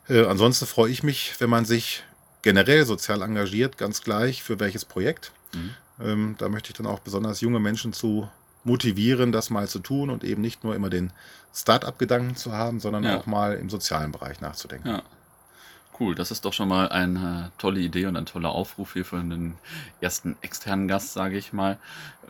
Äh, 0.09 0.27
ansonsten 0.27 0.67
freue 0.67 0.91
ich 0.91 1.03
mich, 1.03 1.35
wenn 1.39 1.51
man 1.51 1.65
sich 1.65 2.05
generell 2.43 2.85
sozial 2.85 3.23
engagiert, 3.23 3.79
ganz 3.79 4.03
gleich 4.03 4.43
für 4.43 4.61
welches 4.61 4.85
Projekt. 4.85 5.33
Mhm. 5.55 5.71
Ähm, 6.01 6.35
da 6.39 6.49
möchte 6.49 6.71
ich 6.71 6.77
dann 6.77 6.87
auch 6.87 7.01
besonders 7.01 7.41
junge 7.41 7.61
Menschen 7.61 7.93
zu 7.93 8.29
motivieren, 8.65 9.33
das 9.33 9.51
mal 9.51 9.69
zu 9.69 9.79
tun 9.79 10.11
und 10.11 10.25
eben 10.25 10.43
nicht 10.43 10.65
nur 10.65 10.75
immer 10.75 10.91
den 10.91 11.13
Start-up-Gedanken 11.55 12.37
zu 12.37 12.53
haben, 12.53 12.81
sondern 12.81 13.05
ja. 13.05 13.17
auch 13.17 13.27
mal 13.27 13.55
im 13.55 13.71
sozialen 13.71 14.11
Bereich 14.11 14.41
nachzudenken. 14.41 14.89
Ja. 14.89 15.03
Cool, 15.99 16.17
das 16.17 16.33
ist 16.33 16.45
doch 16.45 16.53
schon 16.53 16.69
mal 16.69 16.89
eine 16.89 17.53
tolle 17.59 17.79
Idee 17.79 18.07
und 18.07 18.17
ein 18.17 18.27
toller 18.27 18.51
Aufruf 18.51 18.95
hier 18.95 19.05
für 19.05 19.17
den 19.17 19.57
ersten 20.01 20.37
externen 20.41 20.89
Gast, 20.89 21.13
sage 21.13 21.37
ich 21.37 21.53
mal. 21.53 21.79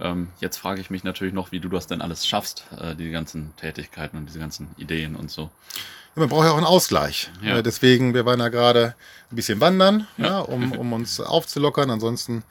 Ähm, 0.00 0.28
jetzt 0.40 0.58
frage 0.58 0.80
ich 0.80 0.90
mich 0.90 1.02
natürlich 1.02 1.32
noch, 1.32 1.50
wie 1.50 1.60
du 1.60 1.70
das 1.70 1.86
denn 1.86 2.02
alles 2.02 2.26
schaffst, 2.26 2.66
äh, 2.78 2.94
die 2.94 3.10
ganzen 3.10 3.56
Tätigkeiten 3.56 4.18
und 4.18 4.26
diese 4.26 4.38
ganzen 4.38 4.68
Ideen 4.76 5.16
und 5.16 5.30
so. 5.30 5.50
Ja, 6.14 6.20
man 6.20 6.28
braucht 6.28 6.44
ja 6.44 6.52
auch 6.52 6.58
einen 6.58 6.66
Ausgleich. 6.66 7.30
Ja. 7.42 7.58
Äh, 7.58 7.62
deswegen, 7.62 8.12
wir 8.12 8.26
waren 8.26 8.40
ja 8.40 8.48
gerade 8.48 8.94
ein 9.30 9.36
bisschen 9.36 9.60
wandern, 9.60 10.06
ja. 10.18 10.26
ja 10.26 10.38
um, 10.40 10.72
um 10.72 10.92
uns 10.92 11.18
aufzulockern. 11.20 11.90
Ansonsten 11.90 12.44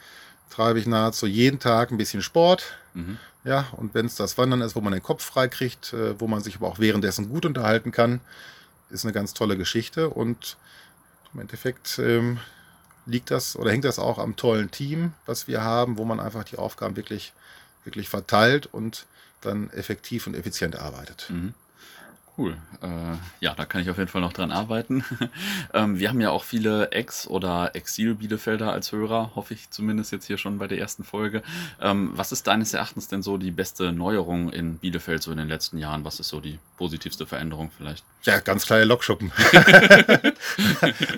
treibe 0.49 0.79
ich 0.79 0.87
nahezu 0.87 1.27
jeden 1.27 1.59
Tag 1.59 1.91
ein 1.91 1.97
bisschen 1.97 2.23
Sport. 2.23 2.77
Mhm. 2.95 3.17
Ja, 3.43 3.67
und 3.73 3.93
wenn 3.93 4.05
es 4.05 4.15
das 4.15 4.37
Wandern 4.37 4.61
ist, 4.61 4.75
wo 4.75 4.81
man 4.81 4.93
den 4.93 5.03
Kopf 5.03 5.23
frei 5.23 5.47
kriegt, 5.47 5.93
äh, 5.93 6.19
wo 6.19 6.27
man 6.27 6.41
sich 6.41 6.55
aber 6.55 6.67
auch 6.67 6.79
währenddessen 6.79 7.29
gut 7.29 7.45
unterhalten 7.45 7.91
kann, 7.91 8.19
ist 8.89 9.05
eine 9.05 9.13
ganz 9.13 9.33
tolle 9.33 9.57
Geschichte. 9.57 10.09
Und 10.09 10.57
im 11.33 11.39
Endeffekt 11.39 11.99
ähm, 11.99 12.39
liegt 13.05 13.31
das 13.31 13.55
oder 13.55 13.71
hängt 13.71 13.85
das 13.85 13.99
auch 13.99 14.17
am 14.17 14.35
tollen 14.35 14.71
Team, 14.71 15.13
was 15.25 15.47
wir 15.47 15.61
haben, 15.63 15.97
wo 15.97 16.05
man 16.05 16.19
einfach 16.19 16.43
die 16.43 16.57
Aufgaben 16.57 16.95
wirklich, 16.95 17.33
wirklich 17.83 18.09
verteilt 18.09 18.67
und 18.67 19.05
dann 19.41 19.69
effektiv 19.71 20.27
und 20.27 20.35
effizient 20.35 20.75
arbeitet. 20.77 21.27
Mhm. 21.29 21.53
Cool. 22.35 22.57
Äh, 22.81 22.87
ja, 23.41 23.53
da 23.53 23.65
kann 23.65 23.81
ich 23.81 23.91
auf 23.91 23.99
jeden 23.99 24.09
Fall 24.09 24.21
noch 24.21 24.33
dran 24.33 24.51
arbeiten. 24.51 25.05
ähm, 25.73 25.99
wir 25.99 26.09
haben 26.09 26.19
ja 26.19 26.31
auch 26.31 26.43
viele 26.43 26.89
Ex- 26.89 27.27
oder 27.27 27.75
Exil-Bielefelder 27.75 28.71
als 28.73 28.91
Hörer, 28.91 29.31
hoffe 29.35 29.53
ich 29.53 29.69
zumindest 29.69 30.11
jetzt 30.11 30.25
hier 30.25 30.39
schon 30.39 30.57
bei 30.57 30.67
der 30.67 30.79
ersten 30.79 31.03
Folge. 31.03 31.43
Ähm, 31.79 32.11
was 32.15 32.31
ist 32.31 32.47
deines 32.47 32.73
Erachtens 32.73 33.07
denn 33.07 33.21
so 33.21 33.37
die 33.37 33.51
beste 33.51 33.91
Neuerung 33.91 34.49
in 34.51 34.79
Bielefeld 34.79 35.21
so 35.21 35.31
in 35.31 35.37
den 35.37 35.47
letzten 35.47 35.77
Jahren? 35.77 36.05
Was 36.05 36.19
ist 36.19 36.29
so 36.29 36.39
die 36.39 36.57
positivste 36.77 37.27
Veränderung 37.27 37.69
vielleicht? 37.77 38.03
Ja, 38.23 38.39
ganz 38.39 38.65
kleine 38.65 38.85
Lokschuppen. 38.85 39.31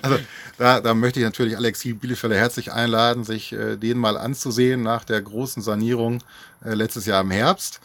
also 0.02 0.18
da, 0.58 0.80
da 0.82 0.92
möchte 0.92 1.20
ich 1.20 1.24
natürlich 1.24 1.56
alle 1.56 1.68
Exil-Bielefelder 1.68 2.36
herzlich 2.36 2.72
einladen, 2.72 3.24
sich 3.24 3.54
äh, 3.54 3.76
den 3.76 3.96
mal 3.96 4.18
anzusehen 4.18 4.82
nach 4.82 5.04
der 5.04 5.22
großen 5.22 5.62
Sanierung 5.62 6.22
äh, 6.62 6.74
letztes 6.74 7.06
Jahr 7.06 7.22
im 7.22 7.30
Herbst. 7.30 7.80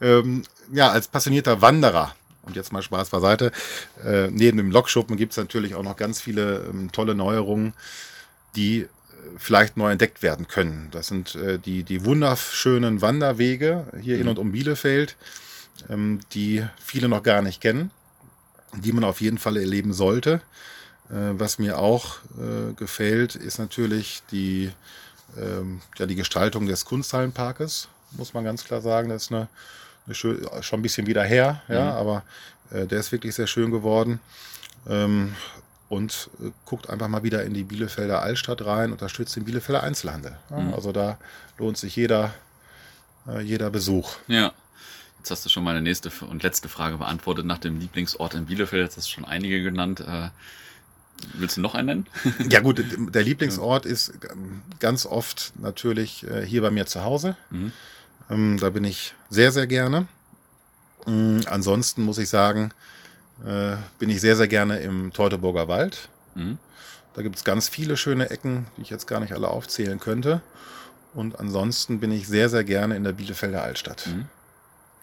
Ähm, 0.00 0.44
ja, 0.72 0.90
als 0.90 1.06
passionierter 1.06 1.60
Wanderer 1.60 2.14
und 2.42 2.56
jetzt 2.56 2.72
mal 2.72 2.82
Spaß 2.82 3.10
beiseite. 3.10 3.52
Äh, 4.04 4.28
neben 4.30 4.56
dem 4.56 4.70
Lokschuppen 4.70 5.16
gibt 5.16 5.32
es 5.32 5.38
natürlich 5.38 5.74
auch 5.74 5.82
noch 5.82 5.96
ganz 5.96 6.20
viele 6.20 6.64
ähm, 6.68 6.90
tolle 6.92 7.14
Neuerungen, 7.14 7.72
die 8.56 8.80
äh, 8.80 8.88
vielleicht 9.38 9.76
neu 9.76 9.92
entdeckt 9.92 10.22
werden 10.22 10.48
können. 10.48 10.88
Das 10.90 11.06
sind 11.06 11.34
äh, 11.34 11.58
die, 11.58 11.84
die 11.84 12.04
wunderschönen 12.04 13.00
Wanderwege 13.00 13.86
hier 14.00 14.16
mhm. 14.16 14.22
in 14.22 14.28
und 14.28 14.38
um 14.38 14.52
Bielefeld, 14.52 15.16
ähm, 15.88 16.20
die 16.32 16.64
viele 16.82 17.08
noch 17.08 17.22
gar 17.22 17.42
nicht 17.42 17.60
kennen, 17.60 17.90
die 18.74 18.92
man 18.92 19.04
auf 19.04 19.20
jeden 19.20 19.38
Fall 19.38 19.56
erleben 19.56 19.92
sollte. 19.92 20.40
Äh, 21.10 21.38
was 21.38 21.58
mir 21.58 21.78
auch 21.78 22.16
äh, 22.38 22.72
gefällt, 22.74 23.36
ist 23.36 23.58
natürlich 23.58 24.22
die, 24.32 24.72
ähm, 25.38 25.80
ja, 25.96 26.06
die 26.06 26.16
Gestaltung 26.16 26.66
des 26.66 26.84
Kunsthallenparkes, 26.84 27.88
muss 28.12 28.34
man 28.34 28.44
ganz 28.44 28.64
klar 28.64 28.80
sagen. 28.80 29.10
Das 29.10 29.24
ist 29.24 29.32
eine 29.32 29.48
schon 30.10 30.38
ein 30.72 30.82
bisschen 30.82 31.06
wieder 31.06 31.22
her, 31.22 31.62
ja, 31.68 31.84
mhm. 31.84 31.90
aber 31.90 32.22
äh, 32.70 32.86
der 32.86 33.00
ist 33.00 33.12
wirklich 33.12 33.34
sehr 33.34 33.46
schön 33.46 33.70
geworden. 33.70 34.20
Ähm, 34.88 35.34
und 35.88 36.30
äh, 36.42 36.50
guckt 36.64 36.88
einfach 36.88 37.08
mal 37.08 37.22
wieder 37.22 37.44
in 37.44 37.52
die 37.52 37.64
Bielefelder 37.64 38.22
Altstadt 38.22 38.64
rein, 38.64 38.92
unterstützt 38.92 39.36
den 39.36 39.44
Bielefelder 39.44 39.82
Einzelhandel. 39.82 40.38
Ja, 40.48 40.56
mhm. 40.58 40.72
Also 40.74 40.90
da 40.90 41.18
lohnt 41.58 41.76
sich 41.76 41.94
jeder, 41.96 42.32
äh, 43.28 43.42
jeder 43.42 43.68
Besuch. 43.68 44.16
Ja. 44.26 44.52
Jetzt 45.18 45.30
hast 45.30 45.44
du 45.44 45.50
schon 45.50 45.62
meine 45.62 45.82
nächste 45.82 46.10
und 46.24 46.42
letzte 46.42 46.68
Frage 46.70 46.96
beantwortet 46.96 47.44
nach 47.44 47.58
dem 47.58 47.78
Lieblingsort 47.78 48.34
in 48.34 48.46
Bielefeld. 48.46 48.84
Jetzt 48.84 48.96
hast 48.96 49.06
du 49.06 49.12
schon 49.12 49.26
einige 49.26 49.62
genannt. 49.62 50.00
Äh, 50.00 50.30
willst 51.34 51.58
du 51.58 51.60
noch 51.60 51.74
einen 51.74 51.86
nennen? 51.86 52.06
ja 52.50 52.60
gut, 52.60 52.82
der 52.96 53.22
Lieblingsort 53.22 53.84
ist 53.84 54.14
ähm, 54.32 54.62
ganz 54.80 55.04
oft 55.04 55.52
natürlich 55.60 56.26
äh, 56.26 56.44
hier 56.44 56.62
bei 56.62 56.70
mir 56.70 56.86
zu 56.86 57.04
Hause. 57.04 57.36
Mhm. 57.50 57.70
Ähm, 58.30 58.58
da 58.60 58.70
bin 58.70 58.84
ich 58.84 59.14
sehr, 59.30 59.52
sehr 59.52 59.66
gerne. 59.66 60.06
Ähm, 61.06 61.40
ansonsten 61.46 62.04
muss 62.04 62.18
ich 62.18 62.28
sagen, 62.28 62.72
äh, 63.44 63.76
bin 63.98 64.10
ich 64.10 64.20
sehr, 64.20 64.36
sehr 64.36 64.48
gerne 64.48 64.78
im 64.78 65.12
Teutoburger 65.12 65.68
Wald. 65.68 66.08
Mhm. 66.34 66.58
Da 67.14 67.22
gibt 67.22 67.36
es 67.36 67.44
ganz 67.44 67.68
viele 67.68 67.96
schöne 67.96 68.30
Ecken, 68.30 68.66
die 68.76 68.82
ich 68.82 68.90
jetzt 68.90 69.06
gar 69.06 69.20
nicht 69.20 69.32
alle 69.32 69.48
aufzählen 69.48 70.00
könnte. 70.00 70.40
Und 71.14 71.38
ansonsten 71.38 72.00
bin 72.00 72.10
ich 72.10 72.26
sehr, 72.26 72.48
sehr 72.48 72.64
gerne 72.64 72.96
in 72.96 73.04
der 73.04 73.12
Bielefelder 73.12 73.62
Altstadt. 73.62 74.06
Mhm. 74.06 74.26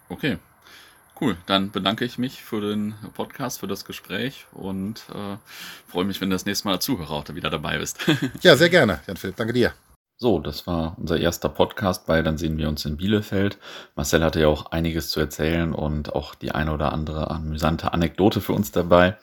Okay. 0.10 0.38
Cool, 1.22 1.36
dann 1.48 1.70
bedanke 1.72 2.06
ich 2.06 2.18
mich 2.18 2.44
für 2.44 2.62
den 2.62 2.96
Podcast, 3.14 3.60
für 3.60 3.68
das 3.68 3.84
Gespräch 3.84 4.46
und 4.54 5.04
äh, 5.14 5.36
freue 5.90 6.06
mich, 6.06 6.22
wenn 6.22 6.30
du 6.30 6.36
das 6.36 6.46
nächste 6.46 6.70
Mal 6.70 6.76
als 6.76 6.86
Zuhörer 6.86 7.26
wieder 7.36 7.50
dabei 7.50 7.78
bist. 7.78 8.00
ja, 8.42 8.56
sehr 8.56 8.70
gerne, 8.70 9.02
Jan 9.06 9.18
Philipp. 9.18 9.36
Danke 9.36 9.52
dir. 9.52 9.74
So, 10.22 10.40
das 10.40 10.68
war 10.68 10.98
unser 11.00 11.18
erster 11.18 11.48
Podcast 11.48 12.06
bei 12.06 12.22
Dann 12.22 12.38
sehen 12.38 12.58
wir 12.58 12.68
uns 12.68 12.84
in 12.84 12.98
Bielefeld. 12.98 13.58
Marcel 13.96 14.22
hatte 14.22 14.42
ja 14.42 14.50
auch 14.50 14.66
einiges 14.66 15.12
zu 15.12 15.22
erzählen 15.22 15.74
und 15.74 16.14
auch 16.14 16.36
die 16.36 16.52
eine 16.52 16.74
oder 16.74 16.92
andere 16.92 17.32
amüsante 17.32 17.94
Anekdote 17.94 18.42
für 18.42 18.52
uns 18.52 18.74
dabei. 18.74 19.16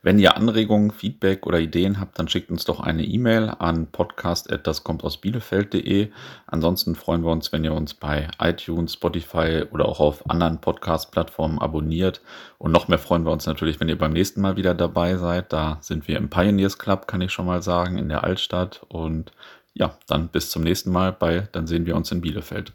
Wenn 0.00 0.18
ihr 0.18 0.38
Anregungen, 0.38 0.90
Feedback 0.90 1.46
oder 1.46 1.58
Ideen 1.58 2.00
habt, 2.00 2.18
dann 2.18 2.28
schickt 2.28 2.50
uns 2.50 2.64
doch 2.64 2.80
eine 2.80 3.04
E-Mail 3.04 3.50
an 3.58 3.88
podcast.daskommt-aus-bielefeld.de. 3.88 6.08
Ansonsten 6.46 6.94
freuen 6.94 7.24
wir 7.24 7.30
uns, 7.30 7.52
wenn 7.52 7.64
ihr 7.64 7.74
uns 7.74 7.92
bei 7.92 8.28
iTunes, 8.40 8.94
Spotify 8.94 9.64
oder 9.70 9.86
auch 9.86 10.00
auf 10.00 10.30
anderen 10.30 10.62
Podcast-Plattformen 10.62 11.58
abonniert. 11.58 12.22
Und 12.56 12.72
noch 12.72 12.88
mehr 12.88 12.98
freuen 12.98 13.26
wir 13.26 13.32
uns 13.32 13.44
natürlich, 13.44 13.80
wenn 13.80 13.90
ihr 13.90 13.98
beim 13.98 14.14
nächsten 14.14 14.40
Mal 14.40 14.56
wieder 14.56 14.74
dabei 14.74 15.16
seid. 15.16 15.52
Da 15.52 15.76
sind 15.82 16.08
wir 16.08 16.16
im 16.16 16.30
Pioneers 16.30 16.78
Club, 16.78 17.06
kann 17.06 17.20
ich 17.20 17.32
schon 17.32 17.44
mal 17.44 17.62
sagen, 17.62 17.98
in 17.98 18.08
der 18.08 18.24
Altstadt 18.24 18.86
und 18.88 19.30
ja, 19.78 19.96
dann 20.06 20.28
bis 20.28 20.50
zum 20.50 20.62
nächsten 20.62 20.90
Mal 20.90 21.12
bei 21.12 21.48
Dann 21.52 21.66
sehen 21.66 21.86
wir 21.86 21.96
uns 21.96 22.12
in 22.12 22.20
Bielefeld. 22.20 22.72